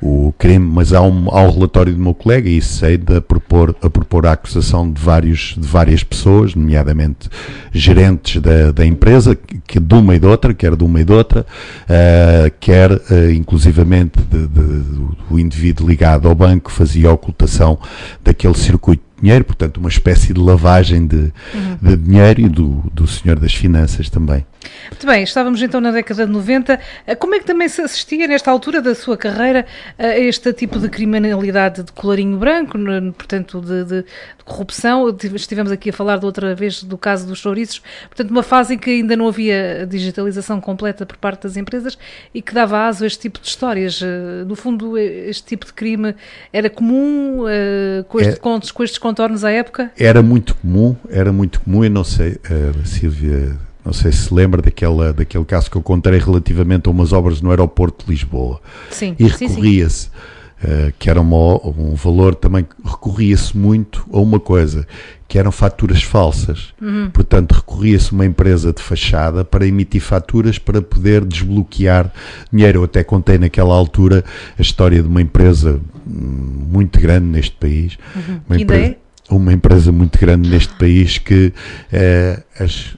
o, 0.00 0.28
o 0.28 0.34
crime, 0.38 0.66
mas 0.66 0.94
há 0.94 1.02
um, 1.02 1.28
há 1.28 1.42
um 1.42 1.50
relatório 1.50 1.92
do 1.92 2.00
meu 2.00 2.14
colega 2.14 2.48
e 2.48 2.62
sei 2.62 2.96
de 2.96 3.16
a 3.16 3.20
propor, 3.20 3.76
a 3.82 3.90
propor 3.90 4.26
a 4.26 4.32
acusação 4.32 4.90
de, 4.90 4.98
vários, 4.98 5.54
de 5.58 5.68
várias 5.68 6.02
pessoas, 6.02 6.54
nomeadamente 6.54 7.28
gerentes 7.72 8.40
da, 8.40 8.72
da 8.72 8.86
empresa, 8.86 9.36
que 9.66 9.78
de 9.78 9.94
uma 9.94 10.16
e 10.16 10.18
de 10.18 10.26
outra, 10.26 10.54
quer 10.54 10.74
de 10.74 10.82
uma 10.82 11.02
e 11.02 11.04
de 11.04 11.12
outra, 11.12 11.42
uh, 11.42 12.50
quer 12.58 12.92
uh, 12.92 13.30
inclusivamente 13.34 14.18
de, 14.22 14.46
de, 14.46 14.82
do 15.28 15.38
indivíduo 15.38 15.86
ligado 15.86 16.26
ao 16.26 16.34
banco 16.34 16.72
fazia 16.72 17.10
a 17.10 17.12
ocultação 17.12 17.78
daquele 18.22 18.54
circuito 18.54 19.04
dinheiro, 19.24 19.44
portanto, 19.44 19.78
uma 19.78 19.88
espécie 19.88 20.34
de 20.34 20.40
lavagem 20.40 21.06
de, 21.06 21.32
uhum. 21.54 21.78
de 21.80 21.96
dinheiro 21.96 22.42
e 22.42 22.48
do, 22.48 22.84
do 22.92 23.06
senhor 23.06 23.38
das 23.38 23.54
finanças 23.54 24.10
também. 24.10 24.44
Muito 24.90 25.06
bem, 25.06 25.22
estávamos 25.22 25.60
então 25.62 25.80
na 25.80 25.90
década 25.90 26.26
de 26.26 26.32
90. 26.32 26.78
Eh, 27.06 27.14
como 27.14 27.34
é 27.34 27.38
que 27.38 27.44
também 27.44 27.68
se 27.68 27.80
assistia 27.80 28.26
nesta 28.26 28.50
altura 28.50 28.80
da 28.80 28.94
sua 28.94 29.16
carreira 29.16 29.66
a 29.98 30.18
este 30.18 30.52
tipo 30.52 30.78
de 30.78 30.88
criminalidade 30.88 31.82
de 31.82 31.92
colarinho 31.92 32.36
branco, 32.36 32.78
portanto, 33.16 33.60
de, 33.60 33.84
de, 33.84 34.02
de 34.02 34.44
corrupção? 34.44 35.14
Estivemos 35.34 35.72
aqui 35.72 35.90
a 35.90 35.92
falar 35.92 36.18
de 36.18 36.26
outra 36.26 36.54
vez 36.54 36.82
do 36.82 36.96
caso 36.96 37.26
dos 37.26 37.38
chouriços, 37.38 37.82
portanto, 38.06 38.30
uma 38.30 38.42
fase 38.42 38.74
em 38.74 38.78
que 38.78 38.90
ainda 38.90 39.16
não 39.16 39.28
havia 39.28 39.86
digitalização 39.88 40.60
completa 40.60 41.04
por 41.04 41.16
parte 41.16 41.42
das 41.42 41.56
empresas 41.56 41.98
e 42.32 42.40
que 42.40 42.54
dava 42.54 42.86
aso 42.86 43.04
a 43.04 43.06
este 43.06 43.20
tipo 43.20 43.40
de 43.40 43.46
histórias. 43.46 44.00
Eh, 44.02 44.44
no 44.46 44.54
fundo, 44.54 44.96
este 44.98 45.44
tipo 45.44 45.66
de 45.66 45.72
crime 45.72 46.14
era 46.52 46.70
comum 46.70 47.42
uh, 47.42 48.04
com, 48.04 48.20
este, 48.20 48.34
é, 48.34 48.36
com, 48.36 48.60
com 48.60 48.84
estes 48.84 48.98
contornos 49.14 49.44
à 49.44 49.50
época? 49.52 49.92
Era 49.96 50.20
muito 50.20 50.56
comum, 50.56 50.96
era 51.08 51.32
muito 51.32 51.60
comum, 51.60 51.84
eu 51.84 51.90
não 51.90 52.02
sei, 52.02 52.32
uh, 52.32 52.84
Silvia 52.84 53.56
não 53.84 53.92
sei 53.92 54.10
se 54.10 54.24
se 54.24 54.34
lembra 54.34 54.62
daquela, 54.62 55.12
daquele 55.12 55.44
caso 55.44 55.70
que 55.70 55.76
eu 55.76 55.82
contei 55.82 56.18
relativamente 56.18 56.88
a 56.88 56.90
umas 56.90 57.12
obras 57.12 57.40
no 57.40 57.50
aeroporto 57.50 58.06
de 58.06 58.12
Lisboa. 58.12 58.60
Sim, 58.90 59.14
e 59.18 59.28
recorria-se, 59.28 60.08
uh, 60.08 60.92
que 60.98 61.10
era 61.10 61.20
uma, 61.20 61.68
um 61.68 61.94
valor 61.94 62.34
também, 62.34 62.66
recorria-se 62.82 63.56
muito 63.56 64.04
a 64.10 64.18
uma 64.18 64.40
coisa, 64.40 64.86
que 65.28 65.38
eram 65.38 65.52
faturas 65.52 66.02
falsas. 66.02 66.72
Uhum. 66.80 67.10
Portanto, 67.10 67.52
recorria-se 67.52 68.12
uma 68.12 68.24
empresa 68.24 68.72
de 68.72 68.82
fachada 68.82 69.44
para 69.44 69.66
emitir 69.66 70.00
faturas 70.00 70.58
para 70.58 70.80
poder 70.80 71.24
desbloquear 71.24 72.10
dinheiro. 72.50 72.80
Eu 72.80 72.84
até 72.84 73.04
contei 73.04 73.36
naquela 73.36 73.74
altura 73.74 74.24
a 74.58 74.62
história 74.62 75.02
de 75.02 75.08
uma 75.08 75.20
empresa 75.20 75.78
hum, 76.06 76.66
muito 76.70 76.98
grande 77.00 77.26
neste 77.26 77.56
país. 77.56 77.98
Uhum. 78.16 78.40
Uma 78.48 78.60
empresa, 78.60 78.96
uma 79.30 79.52
empresa 79.52 79.90
muito 79.90 80.18
grande 80.18 80.48
neste 80.48 80.72
país 80.74 81.18
que 81.18 81.52
eh, 81.92 82.40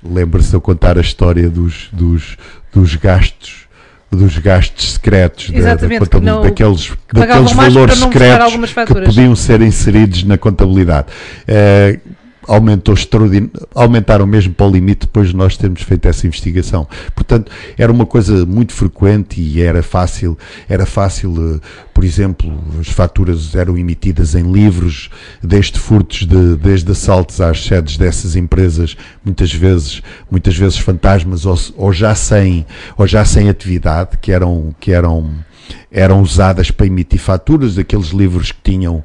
lembra-se 0.03 0.51
de 0.51 0.55
eu 0.55 0.61
contar 0.61 0.99
a 0.99 1.01
história 1.01 1.49
dos, 1.49 1.89
dos, 1.93 2.37
dos 2.73 2.97
gastos 2.97 3.67
dos 4.11 4.39
gastos 4.39 4.93
secretos 4.93 5.51
da, 5.51 5.75
da, 5.75 6.21
não, 6.21 6.43
daqueles, 6.43 6.93
daqueles 7.13 7.53
valores 7.53 7.99
secretos 7.99 8.55
que 8.73 9.05
podiam 9.05 9.35
ser 9.37 9.61
inseridos 9.61 10.23
na 10.23 10.39
contabilidade. 10.39 11.09
Eh, 11.47 11.99
aumentou 12.47 12.95
aumentaram 13.75 14.27
mesmo 14.27 14.55
para 14.55 14.67
o 14.67 14.71
limite 14.71 15.07
depois 15.07 15.29
de 15.29 15.37
nós 15.37 15.57
termos 15.57 15.83
feito 15.83 16.07
essa 16.07 16.27
investigação. 16.27 16.87
Portanto, 17.15 17.51
era 17.77 17.91
uma 17.91 18.07
coisa 18.07 18.47
muito 18.47 18.73
frequente 18.73 19.41
e 19.41 19.61
era 19.61 19.83
fácil, 19.83 20.39
era 20.69 20.87
fácil, 20.87 21.35
eh, 21.57 21.61
por 21.93 22.05
exemplo, 22.05 22.53
as 22.81 22.89
faturas 22.89 23.55
eram 23.55 23.77
emitidas 23.77 24.35
em 24.35 24.51
livros, 24.51 25.11
desde 25.43 25.79
furtos 25.79 26.27
de, 26.27 26.57
desde 26.57 26.91
assaltos 26.91 27.41
às 27.41 27.65
sedes 27.65 27.97
dessas 27.97 28.37
empresas, 28.37 28.97
muitas 29.25 29.53
vezes, 29.53 30.03
muitas 30.31 30.57
vezes 30.57 30.79
fantasmas 30.79 31.47
ou, 31.47 31.59
ou 31.77 31.93
já 31.93 32.15
sem, 32.15 32.67
ou 32.97 33.07
já 33.07 33.25
sem 33.25 33.49
atividade, 33.49 34.19
que 34.21 34.31
eram, 34.33 34.75
que 34.79 34.93
eram, 34.93 35.31
eram 35.91 36.23
usadas 36.23 36.71
para 36.71 36.87
emitir 36.87 37.19
faturas, 37.19 37.75
daqueles 37.75 38.09
livros 38.09 38.53
que 38.53 38.73
tinham 38.73 39.03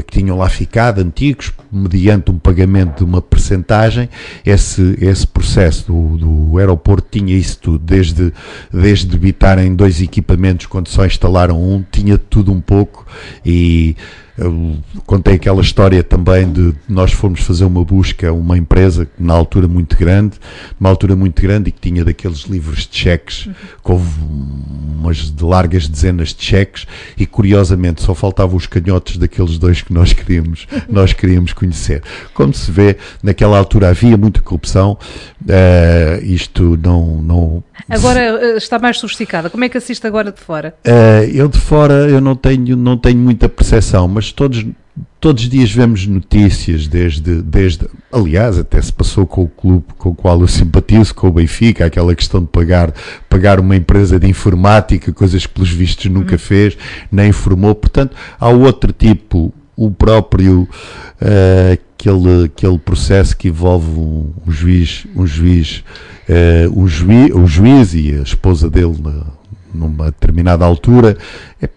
que 0.00 0.20
tinham 0.20 0.38
lá 0.38 0.48
ficado, 0.48 1.00
antigos, 1.00 1.52
mediante 1.70 2.30
um 2.30 2.38
pagamento 2.38 2.98
de 2.98 3.04
uma 3.04 3.20
percentagem, 3.20 4.08
esse, 4.44 4.96
esse 5.00 5.26
processo 5.26 5.92
do, 5.92 6.16
do 6.16 6.58
aeroporto 6.58 7.08
tinha 7.10 7.36
isso 7.36 7.58
tudo, 7.58 7.78
desde, 7.78 8.32
desde 8.72 9.06
debitarem 9.06 9.74
dois 9.74 10.00
equipamentos 10.00 10.66
quando 10.66 10.88
só 10.88 11.04
instalaram 11.04 11.60
um, 11.62 11.84
tinha 11.90 12.16
tudo 12.16 12.52
um 12.52 12.60
pouco 12.60 13.06
e 13.44 13.96
eu 14.42 14.76
contei 15.06 15.34
aquela 15.34 15.60
história 15.60 16.02
também 16.02 16.50
de 16.50 16.74
nós 16.88 17.12
fomos 17.12 17.40
fazer 17.40 17.64
uma 17.64 17.84
busca 17.84 18.28
a 18.28 18.32
uma 18.32 18.56
empresa 18.56 19.08
na 19.18 19.34
altura 19.34 19.68
muito 19.68 19.96
grande, 19.96 20.38
uma 20.78 20.88
altura 20.88 21.16
muito 21.16 21.40
grande 21.40 21.68
e 21.68 21.72
que 21.72 21.80
tinha 21.80 22.04
daqueles 22.04 22.40
livros 22.40 22.86
de 22.86 22.96
cheques, 22.96 23.46
uhum. 23.46 23.54
com 23.82 24.02
umas 24.98 25.30
de 25.30 25.44
largas 25.44 25.88
dezenas 25.88 26.34
de 26.34 26.44
cheques 26.44 26.86
e 27.16 27.26
curiosamente 27.26 28.02
só 28.02 28.14
faltavam 28.14 28.56
os 28.56 28.66
canhotos 28.66 29.16
daqueles 29.16 29.58
dois 29.58 29.82
que 29.82 29.92
nós 29.92 30.12
queríamos, 30.12 30.66
nós 30.88 31.12
queríamos 31.12 31.52
conhecer. 31.52 32.02
Como 32.34 32.52
se 32.52 32.70
vê, 32.70 32.96
naquela 33.22 33.58
altura 33.58 33.88
havia 33.90 34.16
muita 34.16 34.40
corrupção, 34.40 34.98
uh, 35.42 36.24
isto 36.24 36.78
não, 36.82 37.22
não 37.22 37.64
Agora 37.88 38.20
eh, 38.20 38.56
está 38.56 38.78
mais 38.78 38.98
sofisticada. 38.98 39.50
Como 39.50 39.64
é 39.64 39.68
que 39.68 39.76
assiste 39.76 40.06
agora 40.06 40.30
de 40.30 40.40
fora? 40.40 40.74
Uh, 40.86 41.24
eu 41.32 41.48
de 41.48 41.58
fora 41.58 42.08
eu 42.08 42.20
não 42.20 42.34
tenho, 42.34 42.76
não 42.76 42.96
tenho 42.96 43.18
muita 43.18 43.48
percepção, 43.48 44.06
mas 44.08 44.31
todos, 44.32 44.66
todos 45.20 45.44
os 45.44 45.48
dias 45.48 45.70
vemos 45.70 46.06
notícias 46.06 46.88
desde, 46.88 47.42
desde. 47.42 47.86
Aliás, 48.10 48.58
até 48.58 48.80
se 48.80 48.92
passou 48.92 49.26
com 49.26 49.44
o 49.44 49.48
clube 49.48 49.84
com 49.96 50.10
o 50.10 50.14
qual 50.14 50.40
eu 50.40 50.48
simpatizo, 50.48 51.14
com 51.14 51.28
o 51.28 51.32
Benfica, 51.32 51.86
aquela 51.86 52.14
questão 52.14 52.40
de 52.40 52.48
pagar, 52.48 52.92
pagar 53.28 53.60
uma 53.60 53.76
empresa 53.76 54.18
de 54.18 54.28
informática, 54.28 55.12
coisas 55.12 55.46
que 55.46 55.52
pelos 55.52 55.70
vistos 55.70 56.06
nunca 56.06 56.34
uhum. 56.34 56.38
fez, 56.38 56.76
nem 57.10 57.28
informou. 57.28 57.74
Portanto, 57.74 58.16
há 58.38 58.48
outro 58.48 58.92
tipo, 58.92 59.52
o 59.76 59.90
próprio. 59.90 60.68
Uh, 61.20 61.78
aquele, 62.02 62.46
aquele 62.46 62.78
processo 62.78 63.36
que 63.36 63.48
envolve 63.48 63.88
um, 63.98 64.32
um 64.46 64.50
juiz, 64.50 65.06
um 65.14 65.24
juiz, 65.24 65.84
uh, 66.28 66.80
um, 66.80 66.88
juiz, 66.88 67.32
um 67.32 67.46
juiz 67.46 67.94
e 67.94 68.12
a 68.18 68.22
esposa 68.22 68.68
dele 68.68 68.96
na, 69.00 69.26
numa 69.72 70.06
determinada 70.06 70.64
altura, 70.64 71.16
é, 71.60 71.68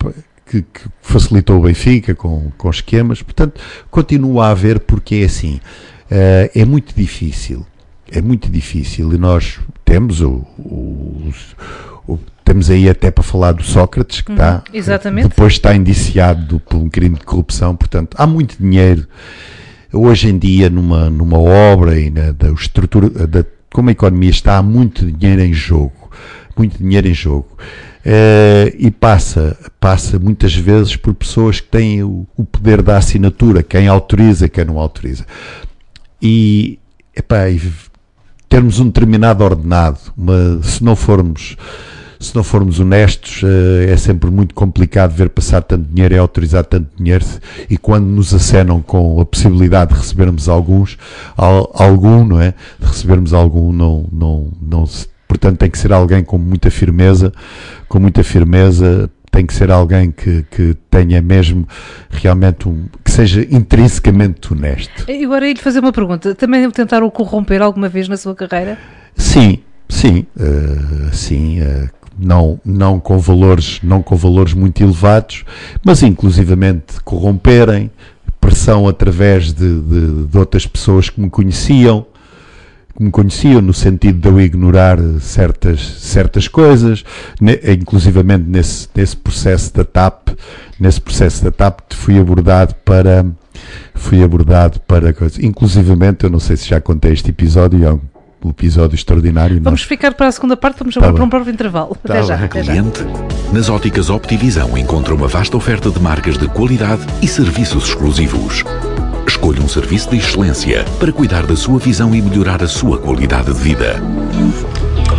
que, 0.45 0.61
que, 0.61 0.81
facilitou 1.01 1.59
o 1.59 1.63
Benfica 1.63 2.13
com, 2.13 2.51
com 2.57 2.69
esquemas. 2.69 3.21
Portanto, 3.21 3.59
continua 3.89 4.47
a 4.47 4.51
haver 4.51 4.79
porque 4.79 5.15
é 5.15 5.25
assim. 5.25 5.59
Uh, 6.05 6.49
é 6.53 6.65
muito 6.65 6.93
difícil. 6.95 7.65
É 8.11 8.21
muito 8.21 8.49
difícil 8.49 9.11
e 9.13 9.17
nós 9.17 9.59
temos 9.83 10.21
o, 10.21 10.45
o, 10.59 11.31
o 12.07 12.19
temos 12.43 12.69
aí 12.69 12.87
até 12.87 13.09
para 13.09 13.23
falar 13.23 13.53
do 13.53 13.63
Sócrates, 13.63 14.21
que 14.21 14.31
está, 14.31 14.57
uhum, 14.57 14.61
depois 15.29 15.53
está 15.53 15.75
indiciado 15.75 16.59
por 16.59 16.77
um 16.77 16.87
crime 16.87 17.17
de 17.17 17.25
corrupção, 17.25 17.75
portanto, 17.75 18.15
há 18.19 18.27
muito 18.27 18.55
dinheiro 18.59 19.07
hoje 19.91 20.29
em 20.29 20.37
dia 20.37 20.69
numa, 20.69 21.09
numa 21.09 21.39
obra 21.39 21.99
e 21.99 22.11
na 22.11 22.31
da 22.31 22.51
estrutura, 22.51 23.09
da, 23.25 23.43
como 23.73 23.89
a 23.89 23.91
economia 23.91 24.29
está, 24.29 24.57
há 24.57 24.63
muito 24.63 25.11
dinheiro 25.11 25.41
em 25.41 25.53
jogo. 25.53 26.04
Muito 26.57 26.77
dinheiro 26.77 27.07
em 27.07 27.13
jogo. 27.13 27.47
Uh, 28.05 28.69
e 28.77 28.91
passa, 28.91 29.57
passa 29.79 30.19
muitas 30.19 30.53
vezes 30.55 30.95
por 30.95 31.13
pessoas 31.15 31.59
que 31.59 31.67
têm 31.67 32.03
o, 32.03 32.27
o, 32.37 32.45
poder 32.45 32.83
da 32.83 32.97
assinatura, 32.97 33.63
quem 33.63 33.87
autoriza, 33.87 34.47
quem 34.47 34.63
não 34.63 34.77
autoriza. 34.77 35.25
E, 36.21 36.77
epá, 37.15 37.49
e 37.49 37.59
termos 38.47 38.79
um 38.79 38.85
determinado 38.85 39.43
ordenado, 39.43 39.97
uma, 40.15 40.61
se 40.61 40.83
não 40.83 40.95
formos 40.95 41.57
se 42.19 42.35
não 42.35 42.43
formos 42.43 42.79
honestos, 42.79 43.43
uh, 43.43 43.89
é 43.89 43.97
sempre 43.97 44.29
muito 44.29 44.53
complicado 44.53 45.11
ver 45.11 45.29
passar 45.29 45.61
tanto 45.61 45.87
dinheiro 45.89 46.13
e 46.13 46.17
autorizar 46.17 46.63
tanto 46.63 46.87
dinheiro 46.95 47.25
e 47.69 47.77
quando 47.77 48.05
nos 48.05 48.33
acenam 48.33 48.81
com 48.81 49.19
a 49.19 49.25
possibilidade 49.25 49.93
de 49.93 49.99
recebermos 49.99 50.47
alguns, 50.47 50.97
algum, 51.35 52.23
não 52.23 52.39
é? 52.39 52.53
De 52.79 52.85
recebermos 52.85 53.33
algum, 53.33 53.71
não, 53.71 54.05
não, 54.11 54.51
não 54.61 54.85
portanto 55.37 55.59
tem 55.59 55.69
que 55.69 55.77
ser 55.77 55.91
alguém 55.91 56.23
com 56.23 56.37
muita 56.37 56.71
firmeza, 56.71 57.31
com 57.87 57.99
muita 57.99 58.23
firmeza, 58.23 59.09
tem 59.31 59.45
que 59.45 59.53
ser 59.53 59.69
alguém 59.69 60.11
que, 60.11 60.45
que 60.49 60.75
tenha 60.89 61.21
mesmo 61.21 61.67
realmente 62.09 62.69
um, 62.69 62.85
que 63.03 63.11
seja 63.11 63.45
intrinsecamente 63.51 64.53
honesto. 64.53 65.09
E 65.09 65.25
agora 65.25 65.45
ia-lhe 65.45 65.59
fazer 65.59 65.79
uma 65.79 65.91
pergunta, 65.91 66.33
também 66.33 66.69
tentaram 66.71 67.09
corromper 67.09 67.61
alguma 67.61 67.89
vez 67.89 68.07
na 68.07 68.15
sua 68.15 68.33
carreira? 68.33 68.77
Sim, 69.15 69.59
sim, 69.89 70.25
uh, 70.37 71.13
sim, 71.13 71.61
uh, 71.61 71.89
não, 72.17 72.59
não 72.63 72.97
com 72.97 73.17
valores, 73.19 73.79
não 73.83 74.01
com 74.01 74.15
valores 74.15 74.53
muito 74.53 74.81
elevados, 74.81 75.43
mas 75.83 76.01
inclusivamente 76.01 77.01
corromperem, 77.03 77.91
pressão 78.39 78.87
através 78.87 79.51
de, 79.51 79.81
de, 79.81 80.25
de 80.27 80.37
outras 80.37 80.65
pessoas 80.65 81.09
que 81.09 81.19
me 81.19 81.29
conheciam, 81.29 82.05
que 82.95 83.03
me 83.03 83.11
conheciam 83.11 83.61
no 83.61 83.73
sentido 83.73 84.19
de 84.19 84.27
eu 84.27 84.39
ignorar 84.39 84.97
certas, 85.19 85.81
certas 85.99 86.47
coisas, 86.47 87.03
ne, 87.39 87.59
inclusivamente 87.73 88.45
nesse, 88.47 88.87
nesse 88.95 89.17
processo 89.17 89.73
da 89.73 89.83
TAP, 89.83 90.29
nesse 90.79 91.01
processo 91.01 91.43
da 91.43 91.51
TAP 91.51 91.93
fui 91.93 92.19
abordado 92.19 92.73
para 92.85 93.25
fui 93.93 94.23
abordado 94.23 94.79
para 94.81 95.13
coisas, 95.13 95.39
inclusivamente, 95.39 96.23
eu 96.23 96.29
não 96.29 96.39
sei 96.39 96.57
se 96.57 96.67
já 96.67 96.79
contei 96.79 97.13
este 97.13 97.31
episódio, 97.31 97.83
é 97.85 97.93
um 97.93 98.49
episódio 98.49 98.95
extraordinário. 98.95 99.55
Vamos 99.55 99.81
nós... 99.81 99.87
ficar 99.87 100.13
para 100.13 100.27
a 100.27 100.31
segunda 100.31 100.55
parte, 100.55 100.79
vamos 100.79 100.93
tá 100.93 100.99
agora 100.99 101.13
para 101.13 101.23
um 101.23 101.29
próprio 101.29 101.53
intervalo. 101.53 101.97
Tá 102.03 102.13
até 102.13 102.23
já. 102.23 102.35
Até 102.35 102.61
Cliente, 102.61 102.99
já. 102.99 103.53
nas 103.53 103.69
óticas 103.69 104.09
Optivisão 104.09 104.77
encontra 104.77 105.15
uma 105.15 105.27
vasta 105.27 105.57
oferta 105.57 105.89
de 105.89 105.99
marcas 105.99 106.37
de 106.37 106.47
qualidade 106.47 107.01
e 107.21 107.27
serviços 107.27 107.89
exclusivos. 107.89 108.63
Escolha 109.27 109.61
um 109.61 109.67
serviço 109.67 110.09
de 110.09 110.17
excelência 110.17 110.85
para 110.99 111.11
cuidar 111.11 111.45
da 111.45 111.55
sua 111.55 111.79
visão 111.79 112.13
e 112.15 112.21
melhorar 112.21 112.63
a 112.63 112.67
sua 112.67 112.97
qualidade 112.97 113.53
de 113.53 113.59
vida. 113.59 114.01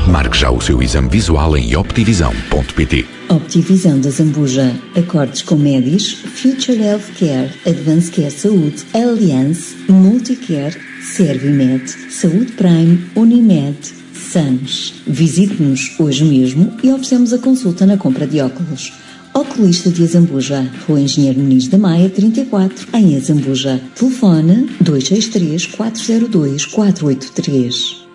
Marque 0.09 0.39
já 0.39 0.51
o 0.51 0.61
seu 0.61 0.81
exame 0.83 1.09
visual 1.09 1.57
em 1.57 1.75
optivisão.pt. 1.77 3.07
Optivisão 3.29 4.01
da 4.01 4.11
Zambuja. 4.11 4.73
Acordes 4.97 5.43
com 5.43 5.57
Medis, 5.57 6.13
Future 6.13 6.81
Healthcare, 6.81 7.53
Advanced 7.67 8.15
Care 8.15 8.31
Saúde, 8.31 8.85
Allianz, 8.95 9.75
Multicare, 9.89 10.77
Servimed, 11.03 11.89
Saúde 12.11 12.53
Prime, 12.53 13.05
Unimed, 13.17 13.79
SAMS. 14.15 15.03
Visite-nos 15.07 15.99
hoje 15.99 16.25
mesmo 16.25 16.73
e 16.83 16.91
oferecemos 16.91 17.33
a 17.33 17.39
consulta 17.39 17.85
na 17.85 17.97
compra 17.97 18.27
de 18.27 18.41
óculos. 18.41 18.93
Oculista 19.37 19.91
de 19.91 20.03
Azambuja, 20.03 20.67
Rua 20.89 20.99
Engenheiro 20.99 21.39
Muniz 21.39 21.69
da 21.69 21.77
Maia, 21.77 22.09
34, 22.09 22.89
em 22.95 23.17
Azambuja. 23.17 23.79
Telefone 23.95 24.67
263 24.81 25.67
402 25.67 26.65
483. 26.65 28.07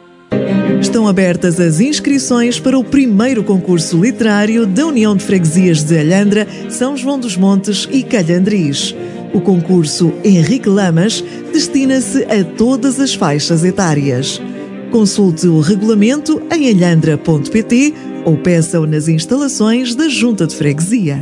Estão 0.82 1.08
abertas 1.08 1.60
as 1.60 1.80
inscrições 1.80 2.60
para 2.60 2.76
o 2.76 2.84
primeiro 2.84 3.44
concurso 3.44 4.02
literário 4.02 4.66
da 4.66 4.88
União 4.88 5.16
de 5.16 5.24
Freguesias 5.24 5.84
de 5.84 6.00
Alhandra, 6.00 6.48
São 6.70 6.98
João 6.98 7.20
dos 7.20 7.38
Montes 7.38 7.88
e 7.92 8.02
Calhandris. 8.02 8.96
O 9.32 9.40
concurso 9.42 10.12
Henrique 10.24 10.70
Lamas 10.70 11.24
destina-se 11.54 12.24
a 12.24 12.44
todas 12.44 13.00
as 13.00 13.14
faixas 13.14 13.64
etárias. 13.64 14.42
Consulte 14.90 15.48
o 15.48 15.60
regulamento 15.60 16.42
em 16.52 16.68
alhandra.pt 16.68 18.11
ou 18.26 18.38
peça-o 18.38 18.86
nas 18.86 19.08
instalações 19.08 19.96
da 19.96 20.08
Junta 20.08 20.48
de 20.48 20.56
Freguesia. 20.56 21.22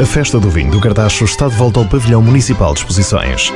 A 0.00 0.04
Festa 0.04 0.38
do 0.38 0.50
Vinho 0.50 0.70
do 0.70 0.80
Cartacho 0.80 1.24
está 1.24 1.48
de 1.48 1.56
volta 1.56 1.80
ao 1.80 1.86
Pavilhão 1.86 2.22
Municipal 2.22 2.74
de 2.74 2.80
Exposições. 2.80 3.52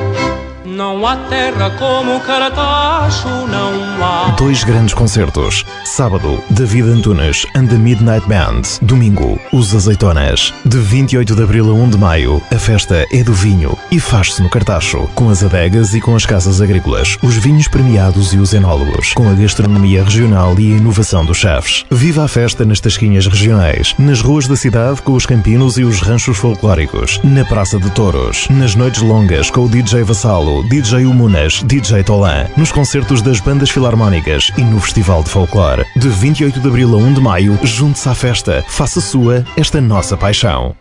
Não 0.81 1.07
há 1.07 1.15
terra 1.15 1.69
como 1.73 2.19
Caratacho, 2.21 3.29
não 3.29 4.03
há. 4.03 4.31
Dois 4.31 4.65
grandes 4.65 4.95
concertos. 4.95 5.63
Sábado, 5.85 6.43
David 6.49 6.89
Antunes 6.89 7.45
and 7.55 7.67
the 7.67 7.75
Midnight 7.75 8.27
Band. 8.27 8.63
Domingo, 8.81 9.39
Os 9.53 9.75
Azeitonas. 9.75 10.55
De 10.65 10.79
28 10.79 11.37
de 11.37 11.43
abril 11.43 11.69
a 11.71 11.75
1 11.75 11.91
de 11.91 11.99
maio, 11.99 12.43
a 12.51 12.59
festa 12.59 13.07
é 13.13 13.23
do 13.23 13.35
vinho 13.35 13.77
e 13.91 14.01
faz-se 14.01 14.43
no 14.43 14.49
Cartacho, 14.49 15.07
com 15.15 15.29
as 15.29 15.45
adegas 15.45 15.93
e 15.93 16.01
com 16.01 16.17
as 16.17 16.25
casas 16.25 16.63
agrícolas, 16.63 17.19
os 17.23 17.37
vinhos 17.37 17.69
premiados 17.69 18.33
e 18.33 18.39
os 18.39 18.55
enólogos, 18.55 19.13
com 19.13 19.29
a 19.29 19.35
gastronomia 19.35 20.03
regional 20.03 20.59
e 20.59 20.73
a 20.73 20.77
inovação 20.79 21.27
dos 21.27 21.37
chefes. 21.37 21.85
Viva 21.91 22.25
a 22.25 22.29
festa 22.29 22.65
nas 22.65 22.81
tasquinhas 22.81 23.27
regionais, 23.27 23.95
nas 23.99 24.23
ruas 24.23 24.49
da 24.49 24.57
cidade 24.57 25.03
com 25.03 25.13
os 25.13 25.27
campinos 25.27 25.77
e 25.77 25.85
os 25.85 26.01
ranchos 26.01 26.39
folclóricos, 26.39 27.21
na 27.23 27.45
Praça 27.45 27.79
de 27.79 27.91
Touros, 27.91 28.49
nas 28.49 28.75
noites 28.75 29.03
longas 29.03 29.51
com 29.51 29.67
o 29.67 29.69
DJ 29.69 30.05
Vassalo, 30.05 30.70
DJ 30.71 31.05
Umunas, 31.05 31.65
DJ 31.65 32.05
Tolan, 32.05 32.47
nos 32.57 32.71
concertos 32.71 33.21
das 33.21 33.41
bandas 33.41 33.71
filarmónicas 33.71 34.53
e 34.57 34.61
no 34.61 34.79
Festival 34.79 35.21
de 35.25 35.29
Folclore. 35.29 35.85
De 35.97 36.09
28 36.09 36.61
de 36.61 36.69
abril 36.69 36.95
a 36.95 36.97
1 36.97 37.15
de 37.15 37.21
maio, 37.21 37.59
junte-se 37.65 38.09
à 38.09 38.15
festa. 38.15 38.65
Faça 38.69 39.01
sua 39.01 39.45
esta 39.57 39.81
nossa 39.81 40.17
paixão. 40.17 40.77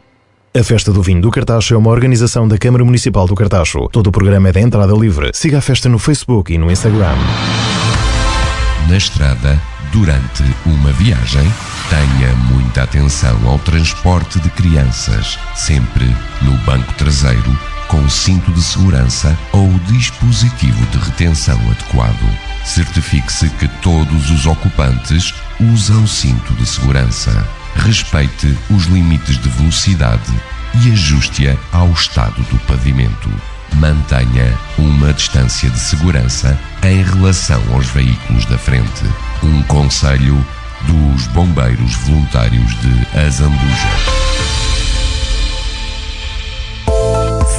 A 0.55 0.63
Festa 0.63 0.93
do 0.93 1.01
Vinho 1.01 1.21
do 1.21 1.31
Cartacho 1.31 1.73
é 1.73 1.77
uma 1.77 1.89
organização 1.89 2.47
da 2.47 2.55
Câmara 2.55 2.85
Municipal 2.85 3.25
do 3.25 3.33
Cartacho. 3.33 3.89
Todo 3.91 4.07
o 4.07 4.11
programa 4.11 4.49
é 4.49 4.51
de 4.51 4.59
entrada 4.59 4.93
livre. 4.93 5.31
Siga 5.33 5.57
a 5.57 5.61
festa 5.61 5.89
no 5.89 5.97
Facebook 5.97 6.53
e 6.53 6.59
no 6.59 6.69
Instagram. 6.69 7.15
Na 8.87 8.95
estrada, 8.95 9.59
durante 9.91 10.43
uma 10.67 10.91
viagem, 10.91 11.51
tenha 11.89 12.35
muita 12.53 12.83
atenção 12.83 13.39
ao 13.47 13.57
transporte 13.57 14.39
de 14.39 14.51
crianças, 14.51 15.39
sempre 15.55 16.05
no 16.43 16.55
banco 16.57 16.93
traseiro 16.93 17.57
com 17.89 18.07
cinto 18.07 18.51
de 18.53 18.61
segurança 18.61 19.37
ou 19.51 19.67
dispositivo 19.87 20.85
de 20.87 20.97
retenção 20.99 21.59
adequado. 21.69 22.39
Certifique-se 22.63 23.49
que 23.49 23.67
todos 23.81 24.29
os 24.29 24.45
ocupantes 24.45 25.33
usam 25.59 26.07
cinto 26.07 26.53
de 26.53 26.65
segurança. 26.65 27.45
Respeite 27.75 28.55
os 28.69 28.85
limites 28.85 29.37
de 29.37 29.49
velocidade 29.49 30.31
e 30.81 30.91
ajuste-a 30.91 31.57
ao 31.71 31.91
estado 31.91 32.41
do 32.43 32.59
pavimento. 32.59 33.29
Mantenha 33.73 34.57
uma 34.77 35.11
distância 35.11 35.69
de 35.69 35.79
segurança 35.79 36.57
em 36.83 37.03
relação 37.03 37.61
aos 37.73 37.87
veículos 37.87 38.45
da 38.45 38.57
frente. 38.57 39.03
Um 39.43 39.63
conselho 39.63 40.45
dos 40.85 41.27
Bombeiros 41.27 41.95
Voluntários 41.95 42.71
de 42.81 43.19
Azambuja. 43.19 44.58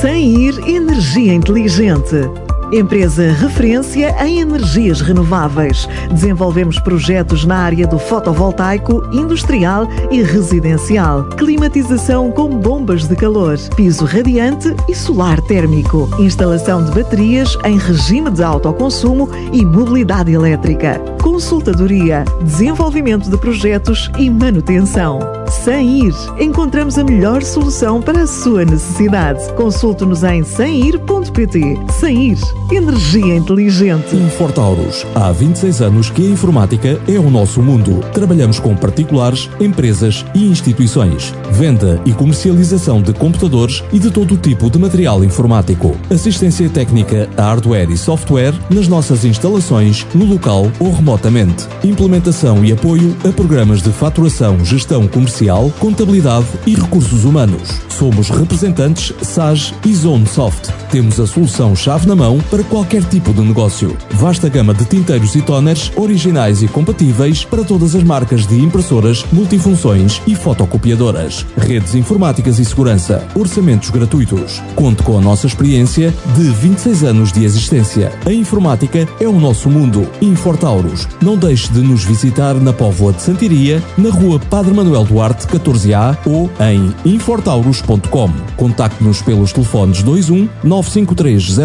Sair 0.00 0.58
Energia 0.66 1.34
Inteligente. 1.34 2.49
Empresa 2.72 3.32
referência 3.32 4.14
em 4.24 4.40
energias 4.40 5.00
renováveis. 5.00 5.88
Desenvolvemos 6.08 6.78
projetos 6.78 7.44
na 7.44 7.56
área 7.56 7.84
do 7.84 7.98
fotovoltaico, 7.98 9.02
industrial 9.12 9.88
e 10.08 10.22
residencial. 10.22 11.24
Climatização 11.30 12.30
com 12.30 12.48
bombas 12.56 13.08
de 13.08 13.16
calor, 13.16 13.58
piso 13.74 14.04
radiante 14.04 14.72
e 14.88 14.94
solar 14.94 15.40
térmico. 15.42 16.08
Instalação 16.20 16.84
de 16.84 16.92
baterias 16.92 17.58
em 17.64 17.76
regime 17.76 18.30
de 18.30 18.44
autoconsumo 18.44 19.28
e 19.52 19.64
mobilidade 19.64 20.32
elétrica. 20.32 21.00
Consultadoria, 21.20 22.24
desenvolvimento 22.42 23.28
de 23.28 23.36
projetos 23.36 24.10
e 24.16 24.30
manutenção. 24.30 25.18
Sem 25.64 26.06
ir, 26.06 26.14
encontramos 26.38 26.96
a 26.96 27.02
melhor 27.02 27.42
solução 27.42 28.00
para 28.00 28.22
a 28.22 28.26
sua 28.26 28.64
necessidade. 28.64 29.52
Consulte-nos 29.54 30.22
em 30.22 30.44
semir.pt. 30.44 31.78
Sem 31.98 32.30
ir 32.30 32.38
Energia 32.68 33.36
inteligente. 33.36 34.16
Fortauros. 34.36 35.06
Há 35.14 35.32
26 35.32 35.82
anos 35.82 36.10
que 36.10 36.26
a 36.26 36.30
informática 36.30 37.00
é 37.08 37.18
o 37.18 37.30
nosso 37.30 37.62
mundo. 37.62 38.00
Trabalhamos 38.12 38.60
com 38.60 38.76
particulares, 38.76 39.48
empresas 39.60 40.24
e 40.34 40.46
instituições. 40.46 41.34
Venda 41.50 42.00
e 42.04 42.12
comercialização 42.12 43.02
de 43.02 43.12
computadores 43.12 43.82
e 43.92 43.98
de 43.98 44.10
todo 44.10 44.36
tipo 44.36 44.70
de 44.70 44.78
material 44.78 45.24
informático. 45.24 45.96
Assistência 46.10 46.68
técnica 46.68 47.28
a 47.36 47.42
hardware 47.42 47.90
e 47.90 47.96
software 47.96 48.54
nas 48.70 48.86
nossas 48.86 49.24
instalações, 49.24 50.06
no 50.14 50.24
local 50.24 50.70
ou 50.78 50.92
remotamente. 50.92 51.66
Implementação 51.82 52.64
e 52.64 52.72
apoio 52.72 53.16
a 53.28 53.32
programas 53.32 53.82
de 53.82 53.90
faturação, 53.90 54.64
gestão 54.64 55.08
comercial, 55.08 55.72
contabilidade 55.78 56.46
e 56.66 56.74
recursos 56.74 57.24
humanos. 57.24 57.80
Somos 57.88 58.30
representantes 58.30 59.12
SAS 59.22 59.74
e 59.84 59.94
Zone 59.94 60.26
Soft. 60.26 60.70
Temos 60.90 61.20
a 61.20 61.26
solução 61.26 61.76
chave 61.76 62.06
na 62.06 62.16
mão 62.16 62.38
para 62.50 62.64
qualquer 62.64 63.04
tipo 63.04 63.32
de 63.32 63.40
negócio. 63.40 63.96
Vasta 64.10 64.48
gama 64.48 64.74
de 64.74 64.84
tinteiros 64.84 65.34
e 65.36 65.40
toners 65.40 65.92
originais 65.96 66.62
e 66.62 66.68
compatíveis 66.68 67.44
para 67.44 67.62
todas 67.62 67.94
as 67.94 68.02
marcas 68.02 68.46
de 68.46 68.60
impressoras, 68.60 69.24
multifunções 69.32 70.20
e 70.26 70.34
fotocopiadoras. 70.34 71.46
Redes 71.56 71.94
informáticas 71.94 72.58
e 72.58 72.64
segurança. 72.64 73.26
Orçamentos 73.34 73.90
gratuitos. 73.90 74.60
Conte 74.74 75.02
com 75.02 75.16
a 75.16 75.20
nossa 75.20 75.46
experiência 75.46 76.12
de 76.34 76.42
26 76.50 77.04
anos 77.04 77.32
de 77.32 77.44
existência. 77.44 78.12
A 78.26 78.32
informática 78.32 79.06
é 79.20 79.28
o 79.28 79.38
nosso 79.38 79.70
mundo. 79.70 80.08
Infortauros. 80.20 81.06
Não 81.22 81.36
deixe 81.36 81.72
de 81.72 81.80
nos 81.80 82.04
visitar 82.04 82.54
na 82.54 82.72
Póvoa 82.72 83.12
de 83.12 83.22
Santiria, 83.22 83.82
na 83.96 84.10
rua 84.10 84.40
Padre 84.50 84.74
Manuel 84.74 85.04
Duarte, 85.04 85.46
14A 85.46 86.18
ou 86.26 86.50
em 86.60 86.92
infortauros.com. 87.04 88.30
Contacte-nos 88.56 89.22
pelos 89.22 89.52
telefones 89.52 90.02
21 90.02 90.48
953 90.64 91.56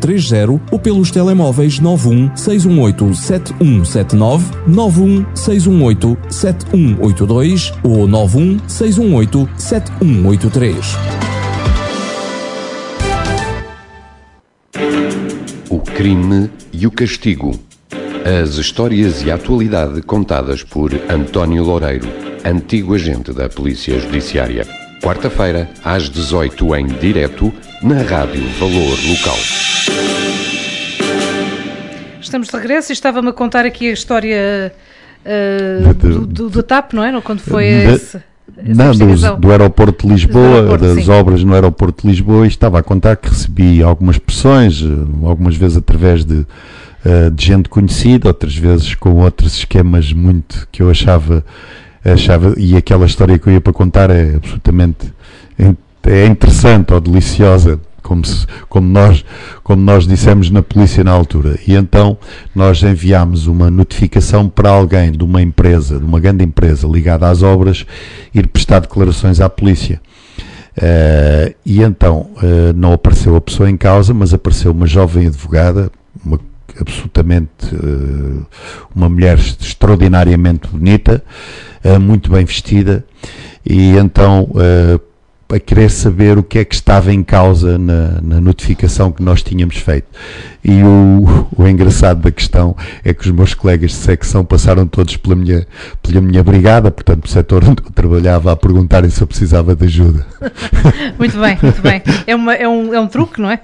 0030 0.00 0.31
ou 0.70 0.78
pelos 0.78 1.10
telemóveis 1.10 1.78
91 1.78 2.36
618 2.36 3.14
7179, 3.14 4.44
91 4.66 5.26
618 5.34 6.18
7182 6.30 7.72
ou 7.82 8.08
91 8.08 8.58
618 8.68 9.48
7183. 9.56 10.96
O 15.68 15.78
crime 15.78 16.50
e 16.72 16.86
o 16.86 16.90
castigo. 16.90 17.58
As 18.24 18.56
histórias 18.56 19.22
e 19.22 19.30
a 19.30 19.34
atualidade 19.34 20.00
contadas 20.02 20.62
por 20.62 20.92
António 21.10 21.64
Loureiro, 21.64 22.08
antigo 22.44 22.94
agente 22.94 23.32
da 23.32 23.48
Polícia 23.48 23.98
Judiciária. 23.98 24.66
Quarta-feira, 25.02 25.68
às 25.84 26.08
18 26.08 26.76
em 26.76 26.86
direto, 26.86 27.52
na 27.82 28.02
Rádio 28.02 28.42
Valor 28.60 28.96
Local. 29.08 29.71
Estamos 32.32 32.48
de 32.48 32.56
regresso 32.56 32.90
e 32.90 32.94
estava-me 32.94 33.28
a 33.28 33.32
contar 33.34 33.66
aqui 33.66 33.90
a 33.90 33.92
história 33.92 34.72
uh, 35.22 35.92
do, 35.92 36.26
do, 36.26 36.48
do, 36.48 36.62
TAP, 36.62 36.94
não 36.94 37.04
é? 37.04 37.20
Quando 37.20 37.40
foi 37.40 37.66
esse. 37.66 38.22
Não, 38.56 38.90
do, 38.92 39.36
do, 39.36 39.50
aeroporto 39.50 40.06
de 40.06 40.14
Lisboa, 40.14 40.54
aeroporto, 40.54 40.94
das 40.94 41.04
sim. 41.04 41.10
obras 41.10 41.44
no 41.44 41.52
aeroporto 41.52 42.02
de 42.02 42.08
Lisboa, 42.08 42.46
e 42.46 42.48
estava 42.48 42.78
a 42.78 42.82
contar 42.82 43.16
que 43.16 43.28
recebi 43.28 43.82
algumas 43.82 44.16
pressões, 44.16 44.82
algumas 45.22 45.56
vezes 45.56 45.76
através 45.76 46.24
de, 46.24 46.46
de 47.34 47.44
gente 47.44 47.68
conhecida, 47.68 48.28
outras 48.28 48.56
vezes 48.56 48.94
com 48.94 49.10
outros 49.16 49.58
esquemas 49.58 50.10
muito 50.10 50.66
que 50.72 50.82
eu 50.82 50.88
achava, 50.88 51.44
achava 52.02 52.54
e 52.56 52.74
aquela 52.78 53.04
história 53.04 53.38
que 53.38 53.46
eu 53.46 53.52
ia 53.52 53.60
para 53.60 53.74
contar 53.74 54.08
é 54.08 54.36
absolutamente 54.36 55.12
é 56.02 56.24
interessante 56.24 56.94
ou 56.94 57.00
deliciosa 57.00 57.78
como, 58.02 58.24
se, 58.24 58.46
como, 58.68 58.88
nós, 58.88 59.24
como 59.62 59.82
nós 59.82 60.06
dissemos 60.06 60.50
na 60.50 60.62
polícia 60.62 61.02
na 61.04 61.12
altura. 61.12 61.58
E 61.66 61.74
então 61.74 62.18
nós 62.54 62.82
enviámos 62.82 63.46
uma 63.46 63.70
notificação 63.70 64.48
para 64.48 64.70
alguém 64.70 65.12
de 65.12 65.24
uma 65.24 65.40
empresa, 65.40 65.98
de 65.98 66.04
uma 66.04 66.20
grande 66.20 66.44
empresa 66.44 66.86
ligada 66.86 67.28
às 67.28 67.42
obras, 67.42 67.86
ir 68.34 68.46
prestar 68.48 68.80
declarações 68.80 69.40
à 69.40 69.48
polícia. 69.48 70.00
Uh, 70.76 71.54
e 71.66 71.82
então 71.82 72.30
uh, 72.36 72.72
não 72.74 72.94
apareceu 72.94 73.36
a 73.36 73.40
pessoa 73.40 73.68
em 73.68 73.76
causa, 73.76 74.14
mas 74.14 74.32
apareceu 74.32 74.72
uma 74.72 74.86
jovem 74.86 75.26
advogada, 75.26 75.92
uma, 76.24 76.40
absolutamente 76.80 77.74
uh, 77.74 78.46
uma 78.94 79.08
mulher 79.08 79.38
extraordinariamente 79.38 80.68
bonita, 80.68 81.22
muito 82.00 82.30
bem 82.30 82.44
vestida, 82.44 83.04
e 83.66 83.96
então 83.96 84.48
a 85.54 85.60
querer 85.60 85.90
saber 85.90 86.38
o 86.38 86.42
que 86.42 86.58
é 86.58 86.64
que 86.64 86.74
estava 86.74 87.12
em 87.12 87.22
causa 87.22 87.78
na, 87.78 88.20
na 88.20 88.40
notificação 88.40 89.12
que 89.12 89.22
nós 89.22 89.42
tínhamos 89.42 89.76
feito. 89.76 90.08
E 90.64 90.80
o, 90.84 91.48
o, 91.56 91.66
engraçado 91.66 92.20
da 92.20 92.30
questão 92.30 92.76
é 93.04 93.12
que 93.12 93.22
os 93.22 93.30
meus 93.32 93.52
colegas 93.52 93.90
de 93.90 93.96
secção 93.96 94.44
passaram 94.44 94.86
todos 94.86 95.16
pela 95.16 95.34
minha, 95.34 95.66
pela 96.00 96.20
minha 96.20 96.42
brigada, 96.44 96.88
portanto, 96.88 97.24
o 97.24 97.28
setor 97.28 97.64
onde 97.64 97.82
eu 97.84 97.90
trabalhava, 97.92 98.52
a 98.52 98.56
perguntarem 98.56 99.10
se 99.10 99.20
eu 99.20 99.26
precisava 99.26 99.74
de 99.74 99.84
ajuda. 99.86 100.24
Muito 101.18 101.38
bem, 101.38 101.58
muito 101.62 101.82
bem. 101.82 102.02
É, 102.26 102.34
uma, 102.34 102.54
é, 102.54 102.68
um, 102.68 102.94
é 102.94 103.00
um 103.00 103.06
truque, 103.06 103.40
não 103.40 103.50
é? 103.50 103.60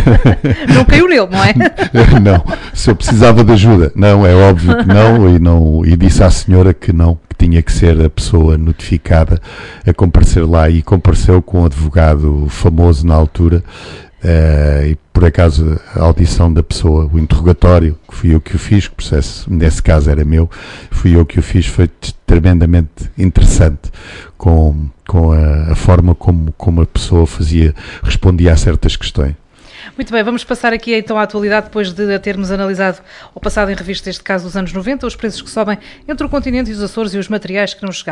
Não 0.74 0.84
caiu 0.84 1.08
nele, 1.08 1.28
não 1.30 1.42
é? 1.42 1.54
Não, 2.20 2.44
se 2.74 2.90
eu 2.90 2.96
precisava 2.96 3.42
de 3.42 3.52
ajuda. 3.52 3.92
Não, 3.94 4.26
é 4.26 4.34
óbvio 4.34 4.76
que 4.78 4.86
não, 4.86 5.28
e, 5.34 5.38
não, 5.38 5.84
e 5.84 5.96
disse 5.96 6.22
à 6.22 6.30
senhora 6.30 6.74
que 6.74 6.92
não, 6.92 7.18
que 7.28 7.46
tinha 7.46 7.62
que 7.62 7.72
ser 7.72 8.00
a 8.04 8.10
pessoa 8.10 8.56
notificada 8.58 9.40
a 9.86 9.92
comparecer 9.92 10.46
lá 10.46 10.68
e 10.68 10.82
compareceu 10.82 11.40
com 11.40 11.62
um 11.62 11.64
advogado 11.64 12.46
famoso 12.48 13.06
na 13.06 13.14
altura. 13.14 13.62
Uh, 14.22 14.86
e 14.88 14.98
por 15.14 15.24
acaso 15.24 15.80
a 15.94 16.02
audição 16.02 16.52
da 16.52 16.62
pessoa, 16.62 17.08
o 17.10 17.18
interrogatório, 17.18 17.98
que 18.06 18.14
fui 18.14 18.34
eu 18.34 18.40
que 18.40 18.54
o 18.54 18.58
fiz, 18.58 18.86
o 18.86 18.92
processo 18.92 19.50
nesse 19.50 19.82
caso 19.82 20.10
era 20.10 20.24
meu, 20.24 20.48
fui 20.90 21.16
eu 21.16 21.24
que 21.24 21.38
o 21.38 21.42
fiz, 21.42 21.66
foi 21.66 21.88
tremendamente 22.26 23.10
interessante 23.16 23.90
com, 24.36 24.88
com 25.08 25.32
a, 25.32 25.72
a 25.72 25.74
forma 25.74 26.14
como, 26.14 26.52
como 26.52 26.82
a 26.82 26.86
pessoa 26.86 27.26
fazia, 27.26 27.74
respondia 28.02 28.52
a 28.52 28.56
certas 28.56 28.94
questões. 28.94 29.34
Muito 29.96 30.12
bem, 30.12 30.22
vamos 30.22 30.44
passar 30.44 30.72
aqui 30.72 30.94
então 30.94 31.18
à 31.18 31.22
atualidade, 31.22 31.66
depois 31.66 31.92
de 31.92 32.18
termos 32.18 32.50
analisado 32.50 32.98
ou 33.34 33.40
passado 33.40 33.70
em 33.70 33.74
revista 33.74 34.08
este 34.08 34.22
caso 34.22 34.44
dos 34.44 34.56
anos 34.56 34.72
90, 34.72 35.06
os 35.06 35.16
preços 35.16 35.42
que 35.42 35.50
sobem 35.50 35.78
entre 36.06 36.26
o 36.26 36.28
continente 36.28 36.70
e 36.70 36.72
os 36.72 36.82
Açores 36.82 37.14
e 37.14 37.18
os 37.18 37.28
materiais 37.28 37.74
que 37.74 37.82
não 37.82 37.92
chegaram. 37.92 38.08